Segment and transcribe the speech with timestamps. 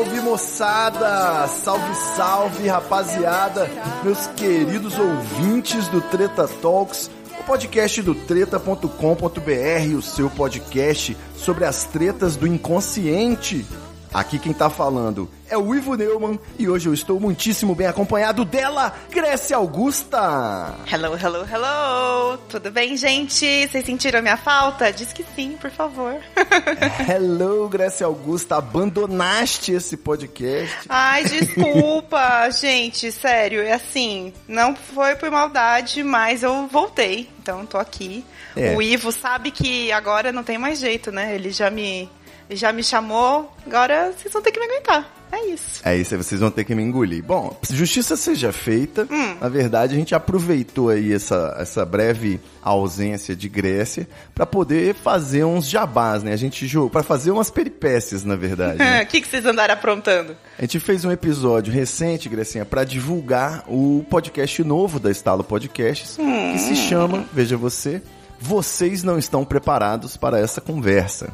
[0.00, 1.46] Salve, moçada!
[1.46, 3.68] Salve, salve rapaziada!
[4.02, 11.84] Meus queridos ouvintes do Treta Talks, o podcast do treta.com.br, o seu podcast sobre as
[11.84, 13.66] tretas do inconsciente.
[14.12, 18.44] Aqui quem tá falando é o Ivo Neumann e hoje eu estou muitíssimo bem acompanhado
[18.44, 20.74] dela, Grécia Augusta.
[20.90, 22.38] Hello, hello, hello!
[22.48, 23.68] Tudo bem, gente?
[23.68, 24.92] Vocês sentiram minha falta?
[24.92, 26.16] Diz que sim, por favor.
[27.08, 30.86] hello, Grécia Augusta, abandonaste esse podcast.
[30.88, 37.78] Ai, desculpa, gente, sério, é assim, não foi por maldade, mas eu voltei, então tô
[37.78, 38.24] aqui.
[38.56, 38.74] É.
[38.74, 41.34] O Ivo sabe que agora não tem mais jeito, né?
[41.34, 42.08] Ele já me
[42.56, 45.20] já me chamou, agora vocês vão ter que me aguentar.
[45.32, 45.80] É isso.
[45.84, 47.22] É isso, vocês vão ter que me engolir.
[47.22, 49.06] Bom, justiça seja feita.
[49.10, 49.36] Hum.
[49.40, 55.44] Na verdade, a gente aproveitou aí essa, essa breve ausência de Grécia para poder fazer
[55.44, 56.32] uns jabás, né?
[56.32, 58.80] A gente jogou para fazer umas peripécias, na verdade.
[58.80, 59.04] O né?
[59.04, 60.36] que, que vocês andaram aprontando?
[60.58, 66.18] A gente fez um episódio recente, Grecinha, para divulgar o podcast novo da Estalo Podcasts,
[66.18, 66.52] hum.
[66.52, 68.02] que se chama, veja você,
[68.40, 71.32] Vocês Não Estão Preparados para Essa Conversa.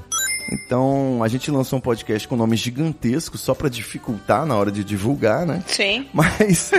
[0.52, 4.84] Então, a gente lançou um podcast com nome gigantesco, só para dificultar na hora de
[4.84, 5.62] divulgar, né?
[5.66, 6.06] Sim.
[6.14, 6.70] Mas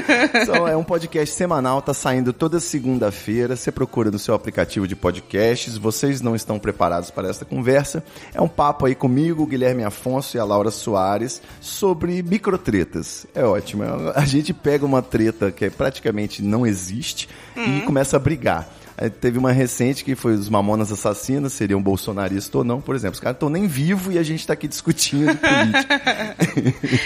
[0.69, 3.55] é um podcast semanal, tá saindo toda segunda-feira.
[3.55, 5.77] Você procura no seu aplicativo de podcasts.
[5.77, 8.03] Vocês não estão preparados para esta conversa.
[8.33, 13.25] É um papo aí comigo, Guilherme Afonso e a Laura Soares sobre microtretas.
[13.35, 13.83] É ótimo.
[14.15, 17.79] A gente pega uma treta que praticamente não existe uhum.
[17.79, 18.67] e começa a brigar.
[18.97, 23.13] Aí teve uma recente que foi os Mamonas Assassinas, seriam bolsonaristas ou não, por exemplo.
[23.13, 26.35] Os caras estão nem vivos e a gente está aqui discutindo política.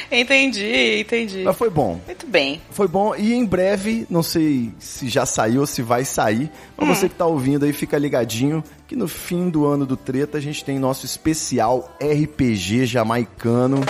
[0.10, 1.44] entendi, entendi.
[1.44, 2.00] Mas foi bom.
[2.06, 2.62] Muito bem.
[2.72, 6.88] Foi bom e em breve, não sei se já saiu ou se vai sair, mas
[6.88, 6.96] hum.
[6.96, 10.42] você que está ouvindo aí, fica ligadinho que no fim do ano do Treta a
[10.42, 13.82] gente tem nosso especial RPG jamaicano.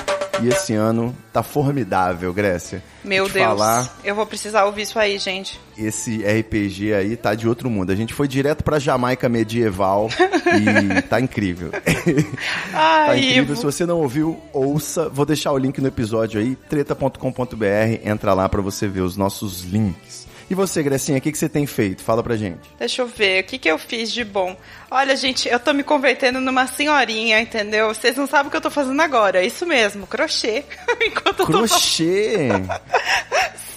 [0.41, 2.84] E esse ano tá formidável, Grécia.
[3.03, 3.46] Meu Deus.
[3.46, 5.59] Falar, eu vou precisar ouvir isso aí, gente.
[5.78, 7.91] Esse RPG aí tá de outro mundo.
[7.91, 11.72] A gente foi direto pra Jamaica medieval e tá incrível.
[12.74, 13.56] Ai, tá incrível.
[13.56, 15.09] Se você não ouviu, ouça.
[15.09, 18.00] Vou deixar o link no episódio aí, treta.com.br.
[18.03, 20.21] Entra lá para você ver os nossos links.
[20.51, 22.03] E você, Grecinha, o que, que você tem feito?
[22.03, 22.59] Fala pra gente.
[22.78, 24.53] Deixa eu ver, o que, que eu fiz de bom?
[24.91, 27.88] Olha, gente, eu tô me convertendo numa senhorinha, entendeu?
[27.88, 29.41] Vocês não sabem o que eu tô fazendo agora.
[29.41, 30.66] É isso mesmo, crochê.
[31.07, 32.50] Enquanto crochê?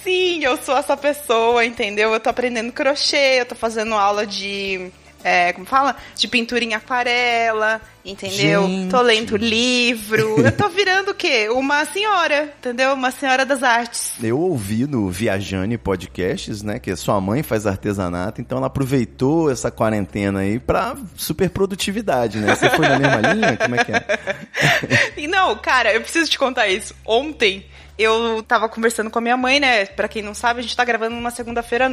[0.03, 2.11] Sim, eu sou essa pessoa, entendeu?
[2.11, 4.91] Eu tô aprendendo crochê, eu tô fazendo aula de
[5.25, 5.95] é, como fala?
[6.15, 8.61] De pintura em aquarela, entendeu?
[8.67, 8.91] Gente.
[8.91, 10.39] Tô lendo livro.
[10.39, 11.49] eu tô virando o quê?
[11.49, 12.93] Uma senhora, entendeu?
[12.93, 14.13] Uma senhora das artes.
[14.21, 16.77] Eu ouvi no Viajane Podcasts, né?
[16.77, 22.53] Que sua mãe faz artesanato, então ela aproveitou essa quarentena aí pra super produtividade, né?
[22.55, 23.57] Você foi na mesma linha?
[23.57, 25.27] Como é que é?
[25.27, 26.93] não, cara, eu preciso te contar isso.
[27.03, 27.65] Ontem
[27.97, 29.85] eu tava conversando com a minha mãe, né?
[29.85, 31.89] Pra quem não sabe, a gente tá gravando numa segunda-feira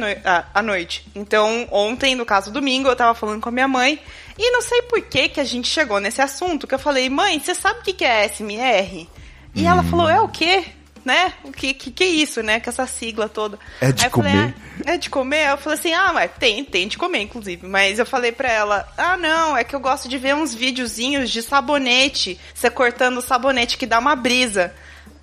[0.53, 1.05] à noite.
[1.15, 3.99] Então, ontem, no caso domingo, eu tava falando com a minha mãe.
[4.37, 7.39] E não sei por que que a gente chegou nesse assunto, que eu falei, mãe,
[7.39, 9.07] você sabe o que é SMR?
[9.55, 9.67] E hum.
[9.67, 10.65] ela falou, é o quê?
[11.05, 11.33] Né?
[11.43, 12.59] O que, que, que é isso, né?
[12.59, 13.59] Com essa sigla toda.
[13.79, 14.31] É de comer.
[14.31, 14.53] Falei,
[14.85, 15.49] ah, é de comer?
[15.51, 17.67] Eu falei assim, ah, mas tem, tem de comer, inclusive.
[17.67, 21.29] Mas eu falei pra ela, ah, não, é que eu gosto de ver uns videozinhos
[21.29, 24.73] de sabonete, você cortando o sabonete que dá uma brisa.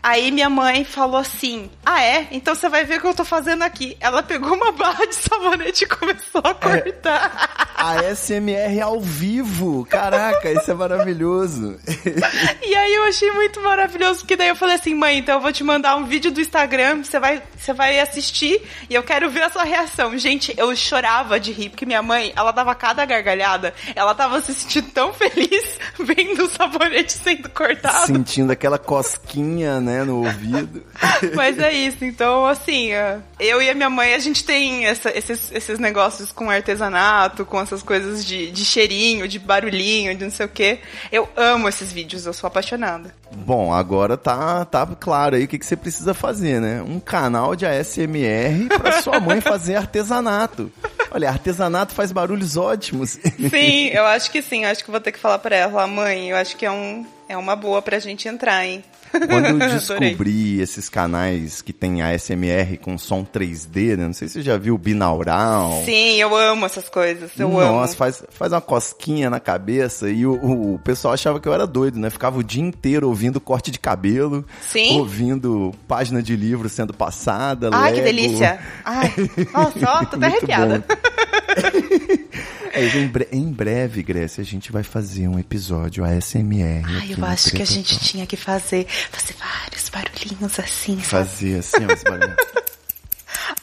[0.02, 2.28] Aí minha mãe falou assim: Ah, é?
[2.30, 3.96] Então você vai ver o que eu tô fazendo aqui.
[4.00, 7.74] Ela pegou uma barra de sabonete e começou a cortar.
[7.76, 9.86] É, a SMR ao vivo.
[9.86, 11.78] Caraca, isso é maravilhoso.
[12.64, 15.52] e aí eu achei muito maravilhoso, porque daí eu falei assim: Mãe, então eu vou
[15.52, 19.42] te mandar um vídeo do Instagram, você vai, você vai assistir e eu quero ver
[19.42, 20.16] a sua reação.
[20.16, 23.74] Gente, eu chorava de rir, porque minha mãe, ela dava cada gargalhada.
[23.94, 28.06] Ela tava se sentindo tão feliz vendo o sabonete sendo cortado.
[28.06, 29.89] Sentindo aquela cosquinha, né?
[29.90, 30.82] Né, no ouvido.
[31.34, 32.90] Mas é isso, então assim,
[33.38, 37.60] eu e a minha mãe, a gente tem essa, esses, esses negócios com artesanato, com
[37.60, 40.78] essas coisas de, de cheirinho, de barulhinho, de não sei o que.
[41.10, 43.14] Eu amo esses vídeos, eu sou apaixonada.
[43.32, 46.82] Bom, agora tá, tá claro aí o que, que você precisa fazer, né?
[46.82, 50.70] Um canal de ASMR pra sua mãe fazer artesanato.
[51.10, 53.18] Olha, artesanato faz barulhos ótimos.
[53.50, 54.64] Sim, eu acho que sim.
[54.64, 57.06] Eu acho que vou ter que falar pra ela, mãe, eu acho que é, um,
[57.28, 58.84] é uma boa pra gente entrar, hein?
[59.10, 64.06] Quando eu descobri esses canais que tem ASMR com som 3D, né?
[64.06, 65.82] Não sei se você já viu o binaural.
[65.84, 67.30] Sim, eu amo essas coisas.
[67.38, 67.96] Eu Nossa, amo.
[67.96, 71.98] faz, faz uma cosquinha na cabeça e o, o, pessoal achava que eu era doido,
[71.98, 72.10] né?
[72.10, 74.98] Ficava o dia inteiro ouvindo corte de cabelo, Sim.
[74.98, 77.70] ouvindo página de livro sendo passada.
[77.72, 78.16] Ai, que Lego.
[78.16, 78.60] delícia.
[78.84, 79.12] Ai,
[79.52, 80.84] nossa, ó, tô até arrepiada.
[82.72, 86.84] É, em, bre- em breve, Grécia, a gente vai fazer um episódio ASMR.
[86.86, 90.98] Ai, eu acho que a gente tinha que fazer, fazer vários barulhinhos assim?
[91.00, 92.36] Fazer assim, ó, os barulhos.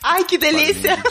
[0.03, 0.97] Ai, que delícia.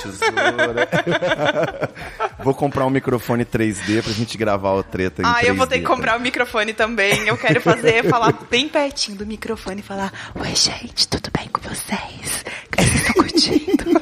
[2.43, 5.49] Vou comprar um microfone 3D pra gente gravar o treta em Ah, 3D.
[5.49, 5.89] eu vou ter que tá?
[5.89, 7.27] comprar o microfone também.
[7.27, 11.61] Eu quero fazer, falar bem pertinho do microfone e falar: Oi, gente, tudo bem com
[11.61, 12.45] vocês?
[13.17, 14.01] Curtindo?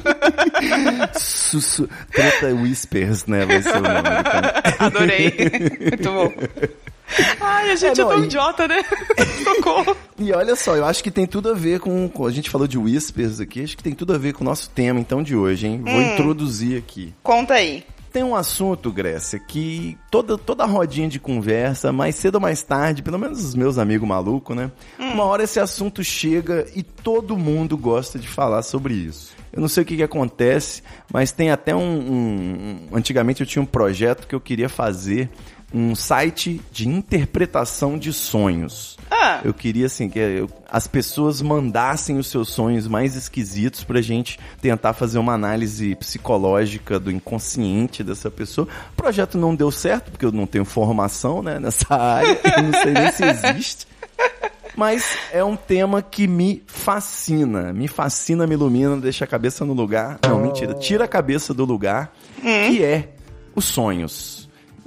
[1.19, 1.87] Sussu...
[2.11, 3.45] Treta Whispers, né?
[3.45, 4.51] Vai ser o nome do canal.
[4.79, 5.33] Adorei.
[5.81, 6.33] Muito bom.
[7.39, 8.83] Ai, a gente é, É, não, tão e- idiota, né?
[9.43, 9.95] Socorro.
[10.17, 12.67] E olha só, eu acho que tem tudo a ver com, com- A gente falou
[12.67, 15.35] de Whispers aqui, acho que tem tudo a ver com o nosso tema então de
[15.35, 15.81] hoje, hein?
[15.83, 16.13] Vou Hum.
[16.13, 17.13] introduzir aqui.
[17.21, 17.83] Conta aí.
[18.15, 23.03] Tem um assunto, Grécia, que toda, toda rodinha de conversa, mais cedo ou mais tarde,
[23.03, 24.71] pelo menos os meus amigos malucos, né?
[24.97, 29.35] Uma hora esse assunto chega e todo mundo gosta de falar sobre isso.
[29.51, 30.81] Eu não sei o que, que acontece,
[31.11, 35.29] mas tem até um, um- um- Antigamente eu tinha um projeto que eu queria fazer
[35.77, 38.95] um site de interpretação de sonhos.
[39.11, 39.41] Ah.
[39.43, 44.39] Eu queria, assim, que eu- as pessoas mandassem os seus sonhos mais esquisitos pra gente
[44.61, 48.67] tentar fazer uma análise psicológica do inconsciente dessa pessoa.
[48.93, 52.39] O projeto não deu certo, porque eu não tenho formação, né, nessa área.
[52.57, 53.87] Eu não sei nem se existe.
[54.77, 57.71] Mas é um tema que me fascina.
[57.73, 60.19] Me fascina, me ilumina, deixa a cabeça no lugar.
[60.25, 60.73] Não, mentira.
[60.73, 63.09] Tira a cabeça do lugar, que é
[63.55, 64.34] os sonhos.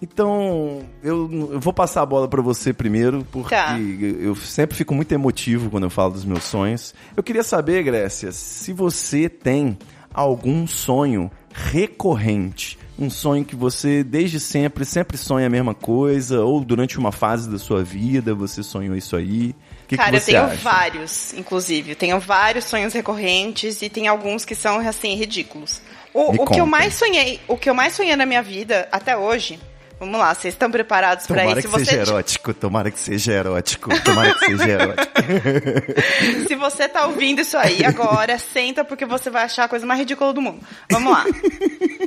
[0.00, 3.76] Então, eu, eu vou passar a bola pra você primeiro, porque Tá.
[3.78, 6.94] eu sempre fico muito emotivo quando eu falo dos meus sonhos.
[7.16, 9.76] Eu queria saber, Grécia, se você tem
[10.14, 12.78] algum sonho recorrente.
[13.00, 17.48] Um sonho que você, desde sempre, sempre sonha a mesma coisa, ou durante uma fase
[17.48, 19.54] da sua vida você sonhou isso aí.
[19.86, 20.56] Que, Cara, que eu tenho acha?
[20.56, 21.90] vários, inclusive.
[21.92, 25.80] Eu tenho vários sonhos recorrentes e tem alguns que são, assim, ridículos.
[26.12, 29.16] O, o que eu mais sonhei, o que eu mais sonhei na minha vida até
[29.16, 29.60] hoje.
[30.00, 31.68] Vamos lá, vocês estão preparados Tomara isso?
[31.68, 35.12] que Se seja você, erótico, tomara que seja erótico, tomara que seja erótico.
[36.46, 39.98] se você tá ouvindo isso aí agora, senta porque você vai achar a coisa mais
[39.98, 40.60] ridícula do mundo.
[40.90, 41.24] Vamos lá.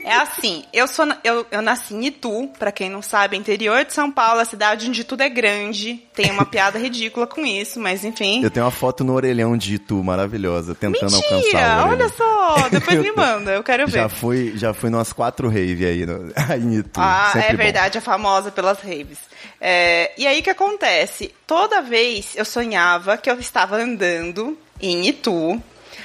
[0.04, 3.94] É assim, eu sou eu, eu nasci em Itu, pra quem não sabe, interior de
[3.94, 6.02] São Paulo, a cidade onde tudo é grande.
[6.14, 8.44] Tem uma piada ridícula com isso, mas enfim.
[8.44, 11.86] Eu tenho uma foto no orelhão de Itu, maravilhosa, tentando alcançar o Mentira!
[11.88, 12.70] Olha só!
[12.70, 14.00] Depois me manda, eu quero ver.
[14.00, 17.00] Já fui, já fui numas quatro rave aí, no, aí em Itu.
[17.00, 17.81] Ah, é bom.
[17.82, 19.18] Verdade, é famosa pelas raves.
[19.60, 21.34] É, e aí o que acontece?
[21.48, 25.62] Toda vez eu sonhava que eu estava andando em Itu,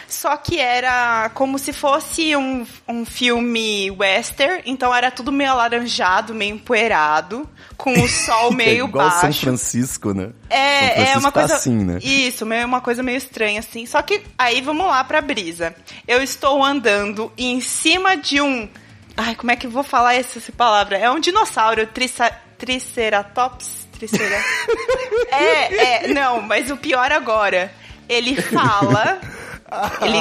[0.09, 6.35] só que era como se fosse um, um filme western, então era tudo meio alaranjado,
[6.35, 9.41] meio empoeirado, com o sol é meio igual São baixo.
[9.41, 10.25] Francisco, né?
[10.25, 11.55] São É, é Francisco uma tá coisa.
[11.57, 11.99] assim, né?
[12.03, 13.85] Isso, meio uma coisa meio estranha, assim.
[13.87, 15.75] Só que aí vamos lá pra brisa.
[16.07, 18.69] Eu estou andando em cima de um.
[19.17, 20.99] Ai, como é que eu vou falar essa, essa palavra?
[20.99, 23.87] É um dinossauro, triça, triceratops?
[23.93, 24.45] Tricera...
[25.33, 27.73] é, é, não, mas o pior agora.
[28.09, 29.19] Ele fala.
[30.01, 30.19] Ele,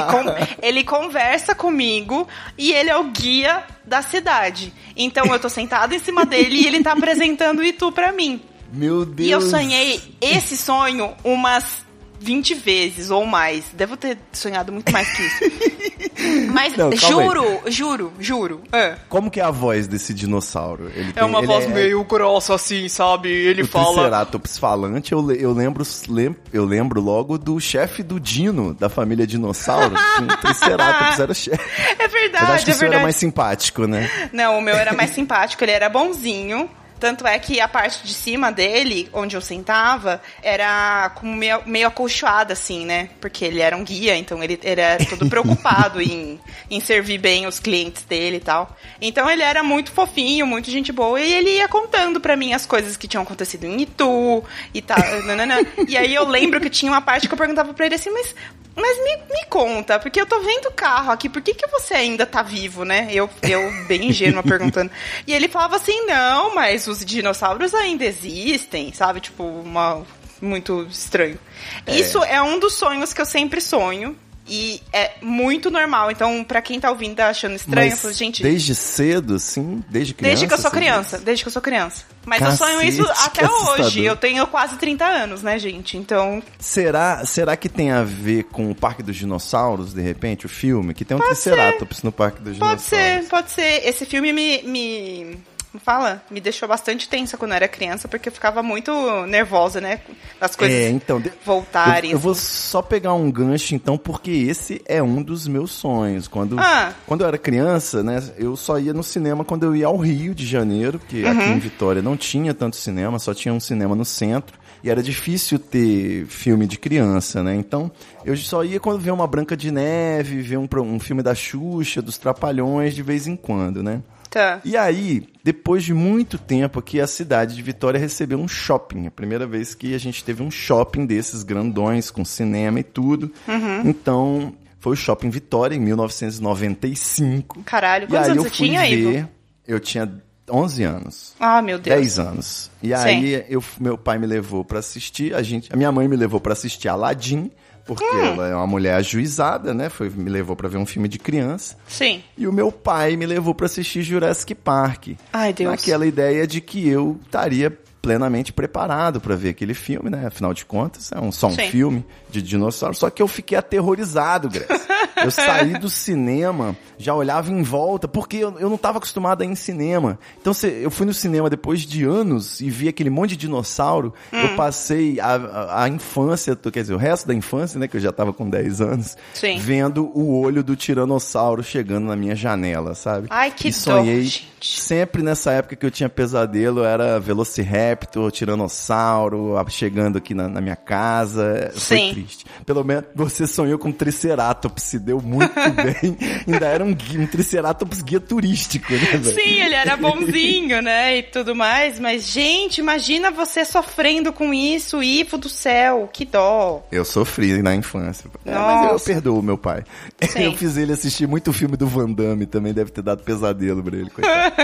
[0.60, 2.26] ele conversa comigo
[2.58, 4.72] e ele é o guia da cidade.
[4.96, 8.42] Então eu tô sentado em cima dele e ele tá apresentando o Itu pra mim.
[8.72, 9.28] Meu Deus.
[9.28, 11.85] E eu sonhei esse sonho umas
[12.20, 13.64] 20 vezes ou mais.
[13.72, 15.96] Devo ter sonhado muito mais que isso.
[16.52, 18.62] Mas Não, juro, juro, juro.
[18.72, 20.90] É, Como que é a voz desse dinossauro?
[20.94, 23.28] Ele É tem- uma ele voz é- meio grossa assim, sabe?
[23.28, 23.86] Ele O fala.
[23.94, 29.26] Triceratops falante, eu, eu lembro lem- eu lembro logo do chefe do Dino, da família
[29.26, 29.94] Dinossauro.
[30.20, 31.70] o Triceratops era o chefe.
[31.92, 33.02] É Mas verdade, acho que é isso era verdade.
[33.02, 34.10] mais simpático, né?
[34.32, 36.68] Não, o meu era mais simpático, ele era bonzinho.
[36.98, 41.88] Tanto é que a parte de cima dele, onde eu sentava, era como meio, meio
[41.88, 43.10] acolchoada, assim, né?
[43.20, 47.58] Porque ele era um guia, então ele era todo preocupado em, em servir bem os
[47.58, 48.76] clientes dele e tal.
[49.00, 52.64] Então ele era muito fofinho, muito gente boa, e ele ia contando pra mim as
[52.64, 54.96] coisas que tinham acontecido em Itu e tal.
[55.26, 55.56] nananã.
[55.86, 58.34] E aí eu lembro que tinha uma parte que eu perguntava pra ele assim, mas,
[58.74, 61.94] mas me, me conta, porque eu tô vendo o carro aqui, por que, que você
[61.94, 63.08] ainda tá vivo, né?
[63.10, 64.90] Eu, eu bem ingênua perguntando.
[65.26, 69.20] E ele falava assim, não, mas os dinossauros ainda existem, sabe?
[69.20, 70.02] Tipo, uma
[70.40, 71.38] muito estranho.
[71.86, 74.16] Isso é um dos sonhos que eu sempre sonho.
[74.48, 76.08] E é muito normal.
[76.08, 78.44] Então, pra quem tá ouvindo tá achando estranho, eu Mas falo, gente.
[78.44, 79.82] desde cedo, sim?
[79.88, 80.30] Desde criança?
[80.30, 81.24] Desde que eu sou criança, diz?
[81.24, 82.04] desde que eu sou criança.
[82.24, 84.04] Mas Cacete, eu sonho isso até hoje.
[84.04, 85.96] Eu tenho quase 30 anos, né, gente?
[85.96, 90.48] Então, Será, será que tem a ver com o Parque dos Dinossauros, de repente, o
[90.48, 90.94] filme?
[90.94, 93.24] Que tem um Pode Triceratops no Parque dos pode Dinossauros.
[93.24, 93.84] ser, pode ser.
[93.84, 94.62] Esse filme me.
[94.62, 95.38] me
[95.76, 96.22] como fala?
[96.30, 98.90] Me deixou bastante tensa quando eu era criança, porque eu ficava muito
[99.26, 100.00] nervosa, né?
[100.40, 102.10] Das coisas É, então, voltarem.
[102.10, 106.26] Eu, eu vou só pegar um gancho, então, porque esse é um dos meus sonhos.
[106.28, 106.92] Quando, Ah.
[107.06, 110.34] quando eu era criança, né, eu só ia no cinema quando eu ia ao Rio
[110.34, 111.30] de Janeiro, porque Uhum.
[111.30, 114.56] aqui em Vitória não tinha tanto cinema, só tinha um cinema no centro.
[114.84, 117.54] E era difícil ter filme de criança, né?
[117.56, 117.90] Então,
[118.24, 122.00] eu só ia quando ver uma Branca de Neve, ver um, um filme da Xuxa,
[122.00, 124.00] dos Trapalhões, de vez em quando, né?
[124.30, 124.60] Tá.
[124.64, 129.06] E aí, depois de muito tempo aqui, a cidade de Vitória recebeu um shopping.
[129.06, 133.32] A primeira vez que a gente teve um shopping desses grandões, com cinema e tudo.
[133.46, 133.82] Uhum.
[133.88, 137.62] Então, foi o Shopping Vitória, em 1995.
[137.64, 139.28] Caralho, E quantos aí anos eu você fui tinha, ver, Ivo?
[139.66, 140.12] eu tinha
[140.50, 141.34] 11 anos.
[141.40, 141.96] Ah, meu Deus.
[141.96, 142.70] 10 anos.
[142.82, 146.16] E aí eu, meu pai me levou pra assistir, a gente, a minha mãe me
[146.16, 147.50] levou pra assistir Aladdin,
[147.86, 148.18] porque Hum.
[148.24, 149.88] ela é uma mulher ajuizada, né?
[149.88, 151.76] Foi me levou pra ver um filme de criança.
[151.88, 152.22] Sim.
[152.36, 155.08] E o meu pai me levou pra assistir Jurassic Park.
[155.32, 155.70] Ai, Deus.
[155.70, 157.70] Naquela ideia de que eu estaria
[158.02, 160.26] plenamente preparado pra ver aquele filme, né?
[160.26, 161.70] Afinal de contas, é um, só um Sim.
[161.70, 162.94] filme de dinossauro.
[162.94, 164.85] Só que eu fiquei aterrorizado, Grace.
[165.22, 169.44] Eu saí do cinema, já olhava em volta, porque eu, eu não estava acostumado a
[169.44, 170.18] ir em cinema.
[170.40, 174.12] Então cê- eu fui no cinema depois de anos e vi aquele monte de dinossauro.
[174.32, 174.38] Hum.
[174.40, 177.88] Eu passei a, a, a infância, quer dizer, o resto da infância, né?
[177.88, 179.58] Que eu já estava com 10 anos, Sim.
[179.58, 183.26] vendo o olho do tiranossauro chegando na minha janela, sabe?
[183.30, 184.48] Ai, que e sonhei gente.
[184.60, 190.76] sempre nessa época que eu tinha pesadelo, era Velociraptor, Tiranossauro, chegando aqui na, na minha
[190.76, 191.70] casa.
[191.74, 192.10] Foi Sim.
[192.12, 192.44] triste.
[192.64, 196.18] Pelo menos você sonhou com Triceratops, deu muito bem.
[196.46, 199.22] Ainda era um, guia, um Triceratops guia turístico, né?
[199.22, 201.18] Sim, ele era bonzinho, né?
[201.18, 202.00] E tudo mais.
[202.00, 206.10] Mas, gente, imagina você sofrendo com isso, Ivo do céu.
[206.12, 206.84] Que dó.
[206.90, 208.28] Eu sofri na infância.
[208.44, 209.84] É, mas eu perdoo meu pai.
[210.28, 210.44] Sim.
[210.44, 213.96] Eu fiz ele assistir muito filme do Van Damme, também deve ter dado pesadelo pra
[213.96, 214.54] ele, coitado.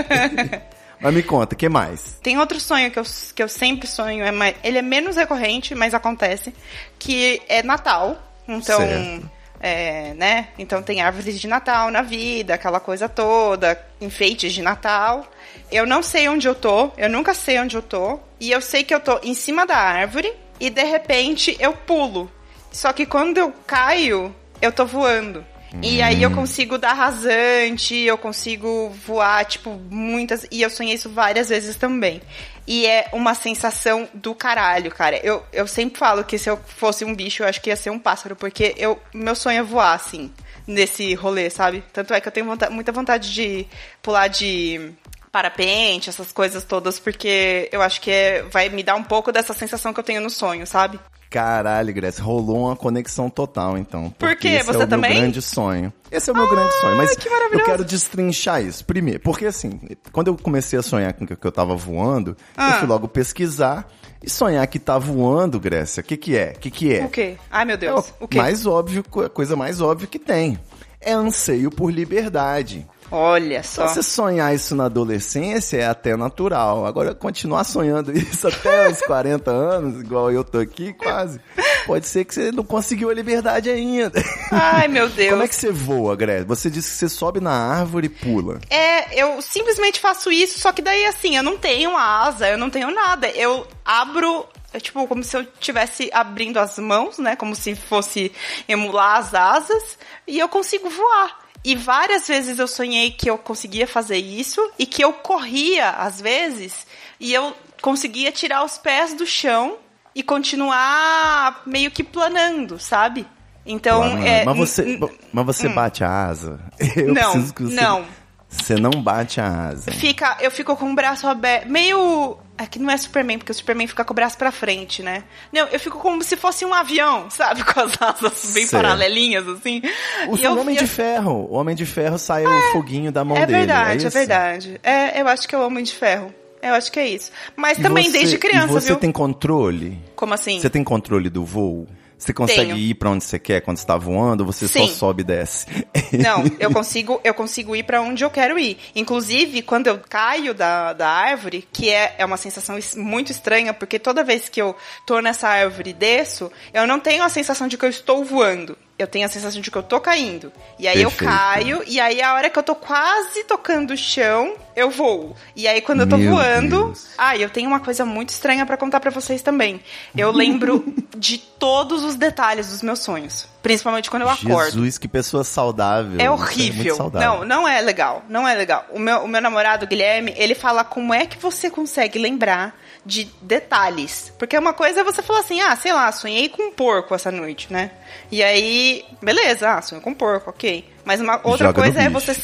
[1.00, 2.18] mas me conta, o que mais?
[2.22, 5.74] Tem outro sonho que eu, que eu sempre sonho, é mais, ele é menos recorrente,
[5.74, 6.52] mas acontece,
[6.98, 8.20] que é Natal.
[8.48, 9.30] Então, Certo.
[9.62, 10.48] É, né?
[10.58, 15.24] Então tem árvores de Natal na vida, aquela coisa toda, enfeites de Natal.
[15.70, 18.82] Eu não sei onde eu tô, eu nunca sei onde eu tô, e eu sei
[18.82, 22.30] que eu tô em cima da árvore e de repente eu pulo.
[22.72, 25.46] Só que quando eu caio, eu tô voando.
[25.80, 30.46] E aí eu consigo dar rasante, eu consigo voar, tipo, muitas.
[30.50, 32.20] E eu sonhei isso várias vezes também.
[32.66, 35.16] E é uma sensação do caralho, cara.
[35.24, 37.90] Eu, eu sempre falo que se eu fosse um bicho, eu acho que ia ser
[37.90, 40.30] um pássaro, porque eu, meu sonho é voar, assim,
[40.66, 41.82] nesse rolê, sabe?
[41.92, 43.66] Tanto é que eu tenho vonta- muita vontade de
[44.02, 44.92] pular de
[45.32, 49.54] parapente, essas coisas todas, porque eu acho que é, vai me dar um pouco dessa
[49.54, 51.00] sensação que eu tenho no sonho, sabe?
[51.32, 54.10] Caralho, Grace, rolou uma conexão total, então.
[54.18, 54.48] Por quê?
[54.48, 55.12] Esse Você é o também?
[55.12, 55.90] meu grande sonho.
[56.10, 56.96] Esse é o meu grande sonho.
[56.96, 58.84] Mas que eu quero destrinchar isso.
[58.84, 59.80] Primeiro, porque assim,
[60.12, 62.72] quando eu comecei a sonhar com que que eu tava voando, eu Ah.
[62.74, 63.88] fui logo pesquisar.
[64.22, 66.52] E sonhar que tá voando, Grécia, o que que é?
[66.54, 67.04] O que que é?
[67.04, 67.36] O quê?
[67.50, 68.12] Ai, meu É Deus.
[68.20, 68.38] o O quê?
[68.38, 70.58] mais óbvio, a coisa mais óbvia que tem.
[71.00, 72.86] É anseio por liberdade.
[73.12, 73.82] Olha só.
[73.82, 76.86] Então, você sonhar isso na adolescência é até natural.
[76.86, 81.38] Agora, continuar sonhando isso até os 40 anos, igual eu tô aqui, quase,
[81.86, 84.22] pode ser que você não conseguiu a liberdade ainda.
[84.50, 85.28] Ai, meu Deus.
[85.30, 86.46] Como é que você voa, Greg?
[86.46, 88.60] Você disse que você sobe na árvore e pula.
[88.70, 92.70] É, eu simplesmente faço isso, só que daí assim, eu não tenho asa, eu não
[92.70, 93.28] tenho nada.
[93.28, 97.36] Eu abro, é tipo, como se eu estivesse abrindo as mãos, né?
[97.36, 98.32] Como se fosse
[98.66, 101.41] emular as asas, e eu consigo voar.
[101.64, 106.20] E várias vezes eu sonhei que eu conseguia fazer isso e que eu corria às
[106.20, 106.86] vezes
[107.20, 109.76] e eu conseguia tirar os pés do chão
[110.14, 113.26] e continuar meio que planando, sabe?
[113.64, 114.26] Então, Planando.
[114.26, 114.44] é.
[114.44, 114.98] mas você,
[115.32, 116.58] mas você bate a asa?
[116.96, 117.74] Eu Não, preciso que você...
[117.74, 118.04] não.
[118.48, 119.90] Você não bate a asa.
[119.92, 122.36] Fica, eu fico com o braço aberto, meio.
[122.56, 125.24] Aqui não é Superman, porque o Superman fica com o braço pra frente, né?
[125.52, 127.64] Não, eu fico como se fosse um avião, sabe?
[127.64, 129.80] Com as asas bem paralelinhas, assim.
[130.28, 131.48] O E eu- Homem eu- de Ferro.
[131.50, 133.58] O Homem de Ferro sai o foguinho da mão É dele.
[133.60, 134.10] verdade, é, isso?
[134.16, 134.80] verdade.
[134.82, 136.32] É, eu acho que é o Homem de Ferro.
[136.60, 137.32] Eu acho que é isso.
[137.56, 138.96] Mas E também você- desde criança, e você viu?
[138.96, 139.98] tem controle?
[140.14, 140.60] Como assim?
[140.60, 141.88] Você tem controle do voo?
[142.22, 142.76] Você consegue Tenho.
[142.76, 144.44] ir pra onde você quer quando está voando?
[144.44, 144.94] Ou você só Sim.
[144.94, 145.66] sobe e desce?
[146.22, 148.78] Não, eu consigo, eu consigo ir pra onde eu quero ir.
[148.94, 153.98] Inclusive, quando eu caio da, da árvore, que é, é uma sensação muito estranha, porque
[153.98, 157.76] toda vez que eu tô nessa árvore e desço, eu não tenho a sensação de
[157.76, 158.78] que eu estou voando.
[159.02, 160.52] Eu tenho a sensação de que eu tô caindo.
[160.78, 161.24] E aí Perfeito.
[161.24, 165.36] eu caio, e aí a hora que eu tô quase tocando o chão, eu voo.
[165.54, 166.84] E aí quando eu tô Meu voando.
[166.86, 167.06] Deus.
[167.18, 169.80] Ah, eu tenho uma coisa muito estranha pra contar pra vocês também.
[170.16, 170.84] Eu lembro
[171.16, 173.46] de todos os detalhes dos meus sonhos.
[173.62, 174.72] Principalmente quando eu acordo.
[174.72, 176.18] Jesus, que pessoa saudável.
[176.18, 176.84] É Isso horrível.
[176.84, 177.38] muito saudável.
[177.40, 178.24] não, não é legal.
[178.28, 178.84] Não é legal.
[178.90, 183.24] O meu, o meu namorado, Guilherme, ele fala como é que você consegue lembrar de
[183.40, 184.32] detalhes.
[184.38, 187.30] Porque uma coisa é você falar assim, ah, sei lá, sonhei com um porco essa
[187.30, 187.90] noite, né?
[188.30, 190.88] E aí, beleza, ah, sonhei com um porco, ok.
[191.04, 192.36] Mas uma outra Joga coisa é você.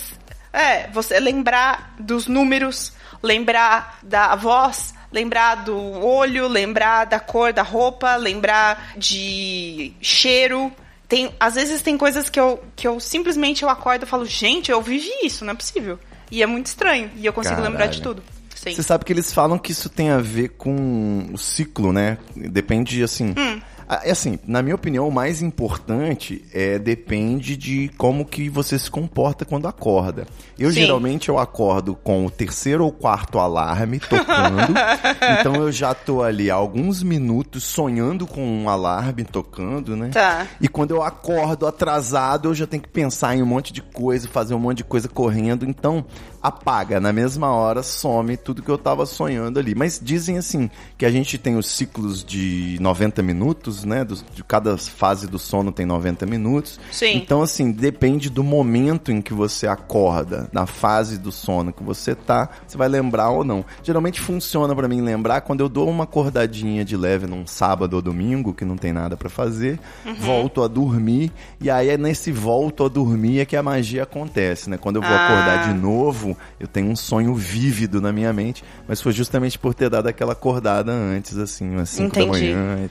[0.53, 7.63] É, você lembrar dos números, lembrar da voz, lembrar do olho, lembrar da cor da
[7.63, 10.73] roupa, lembrar de cheiro.
[11.07, 14.71] Tem, às vezes tem coisas que eu, que eu simplesmente eu acordo e falo, gente,
[14.71, 15.99] eu vivi isso, não é possível.
[16.31, 17.11] E é muito estranho.
[17.17, 17.73] E eu consigo Caralho.
[17.73, 18.23] lembrar de tudo.
[18.59, 18.75] Sim.
[18.75, 22.19] Você sabe que eles falam que isso tem a ver com o ciclo, né?
[22.35, 23.33] Depende, assim.
[23.39, 23.61] Hum.
[23.89, 28.79] Ah, É assim, na minha opinião, o mais importante é depende de como que você
[28.79, 30.27] se comporta quando acorda.
[30.59, 30.81] Eu Sim.
[30.81, 34.75] geralmente eu acordo com o terceiro ou quarto alarme tocando.
[35.41, 40.11] então eu já tô ali há alguns minutos sonhando com um alarme tocando, né?
[40.11, 40.47] Tá.
[40.61, 44.29] E quando eu acordo atrasado, eu já tenho que pensar em um monte de coisa,
[44.29, 45.65] fazer um monte de coisa correndo.
[45.65, 46.05] Então,
[46.43, 47.01] apaga.
[47.01, 49.75] Na mesma hora, some tudo que eu tava sonhando ali.
[49.75, 54.05] Mas dizem assim, que a gente tem os ciclos de 90 minutos, né?
[54.05, 56.79] Dos- de cada fase do sono tem 90 minutos.
[56.91, 57.17] Sim.
[57.17, 62.15] Então, assim, depende do momento em que você acorda, na fase do sono que você
[62.15, 63.65] tá, você vai lembrar ou não.
[63.83, 68.03] Geralmente funciona pra mim lembrar quando eu dou uma acordadinha de leve num sábado ou
[68.03, 69.79] domingo, que não tem nada pra fazer,
[70.21, 74.69] volto a dormir, e aí é nesse volto a dormir é que a magia acontece,
[74.71, 74.77] né?
[74.79, 75.25] Quando eu vou Ah.
[75.27, 79.75] acordar de novo, eu tenho um sonho vívido na minha mente, mas foi justamente por
[79.75, 82.89] ter dado aquela acordada antes, assim, umas 5 da manhã.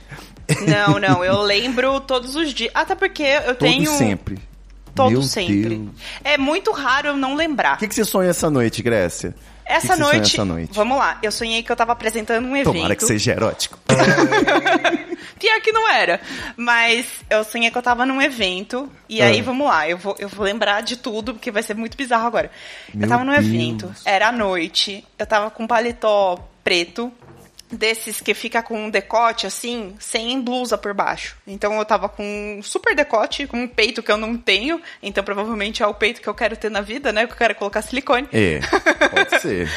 [0.68, 2.72] Não, não, eu lembro todos os dias.
[2.74, 3.92] Até porque eu Todo tenho.
[3.92, 4.38] sempre.
[4.96, 5.78] Todo Meu sempre.
[5.78, 5.90] Deus.
[6.24, 7.76] É muito raro eu não lembrar.
[7.76, 9.36] O que, que você sonha essa noite, Grécia?
[9.64, 10.70] Essa que que noite, essa noite?
[10.74, 12.74] Vamos lá, eu sonhei que eu tava apresentando um evento.
[12.74, 13.78] Tomara que seja erótico.
[15.40, 16.20] Pior que não era.
[16.56, 18.90] Mas eu sonhei que eu tava num evento.
[19.10, 19.26] E Ah.
[19.26, 22.26] aí, vamos lá, eu vou, eu vou lembrar de tudo, porque vai ser muito bizarro
[22.28, 22.50] agora.
[22.94, 23.46] Meu eu tava num Deus.
[23.46, 27.12] evento, era à noite, eu tava com um paletó preto.
[27.70, 31.36] Desses que fica com um decote assim, sem blusa por baixo.
[31.46, 32.24] Então eu tava com
[32.60, 34.82] um super decote, com um peito que eu não tenho.
[35.04, 37.28] Então provavelmente é o peito que eu quero ter na vida, né?
[37.28, 38.28] Que eu quero colocar silicone.
[38.32, 38.60] É,
[39.10, 39.70] pode ser.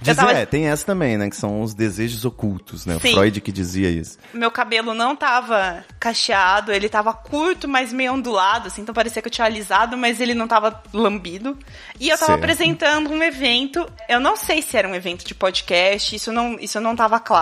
[0.00, 1.30] Diz, tava- É, tem essa também, né?
[1.30, 2.96] Que são os desejos ocultos, né?
[2.96, 3.12] O Sim.
[3.14, 4.18] Freud que dizia isso.
[4.34, 9.28] Meu cabelo não tava cacheado, ele tava curto, mas meio ondulado, assim, então parecia que
[9.28, 11.56] eu tinha alisado, mas ele não tava lambido.
[12.00, 12.38] E eu tava Certo.
[12.40, 16.80] apresentando um evento, eu não sei se era um evento de podcast, isso não, isso
[16.80, 17.35] não tava claro.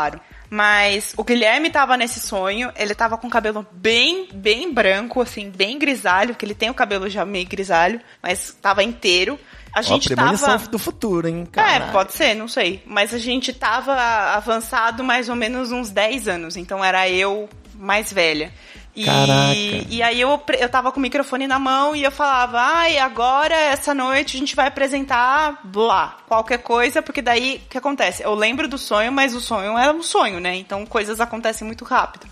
[0.51, 5.51] Mas o Guilherme tava nesse sonho, ele tava com o cabelo bem, bem branco, assim,
[5.51, 9.39] bem grisalho, que ele tem o cabelo já meio grisalho, mas tava inteiro.
[9.73, 10.69] A Ó, gente premonição tava...
[10.69, 11.45] do futuro, hein?
[11.45, 11.93] É, Caralho.
[11.93, 12.81] pode ser, não sei.
[12.87, 13.95] Mas a gente tava
[14.37, 18.53] avançado mais ou menos uns 10 anos, então era eu mais velha.
[18.97, 19.55] E, Caraca.
[19.91, 23.55] e aí eu, eu tava com o microfone na mão e eu falava, ai, agora,
[23.55, 28.23] essa noite, a gente vai apresentar blá, qualquer coisa, porque daí, o que acontece?
[28.23, 30.55] Eu lembro do sonho, mas o sonho era um sonho, né?
[30.55, 32.27] Então coisas acontecem muito rápido.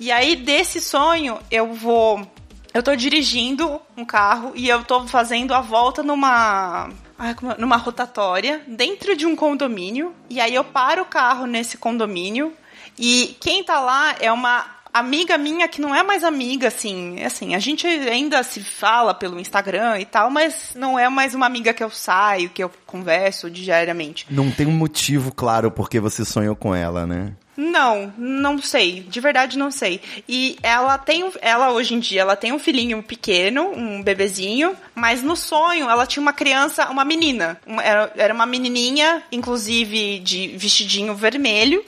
[0.00, 2.26] E aí, desse sonho, eu vou
[2.72, 6.90] eu tô dirigindo um carro e eu tô fazendo a volta numa.
[7.18, 7.58] é?
[7.58, 10.14] numa rotatória dentro de um condomínio.
[10.28, 12.52] E aí eu paro o carro nesse condomínio.
[12.98, 17.22] E quem tá lá é uma amiga minha que não é mais amiga, assim.
[17.22, 21.46] Assim, a gente ainda se fala pelo Instagram e tal, mas não é mais uma
[21.46, 24.26] amiga que eu saio, que eu converso diariamente.
[24.30, 27.32] Não tem um motivo claro porque você sonhou com ela, né?
[27.60, 29.00] Não, não sei.
[29.00, 30.00] De verdade não sei.
[30.28, 34.76] E ela tem, um- ela hoje em dia, ela tem um filhinho pequeno, um bebezinho,
[34.94, 37.60] mas no sonho ela tinha uma criança, uma menina.
[37.66, 41.84] Uma- Era, era uma menininha, inclusive de vestidinho vermelho,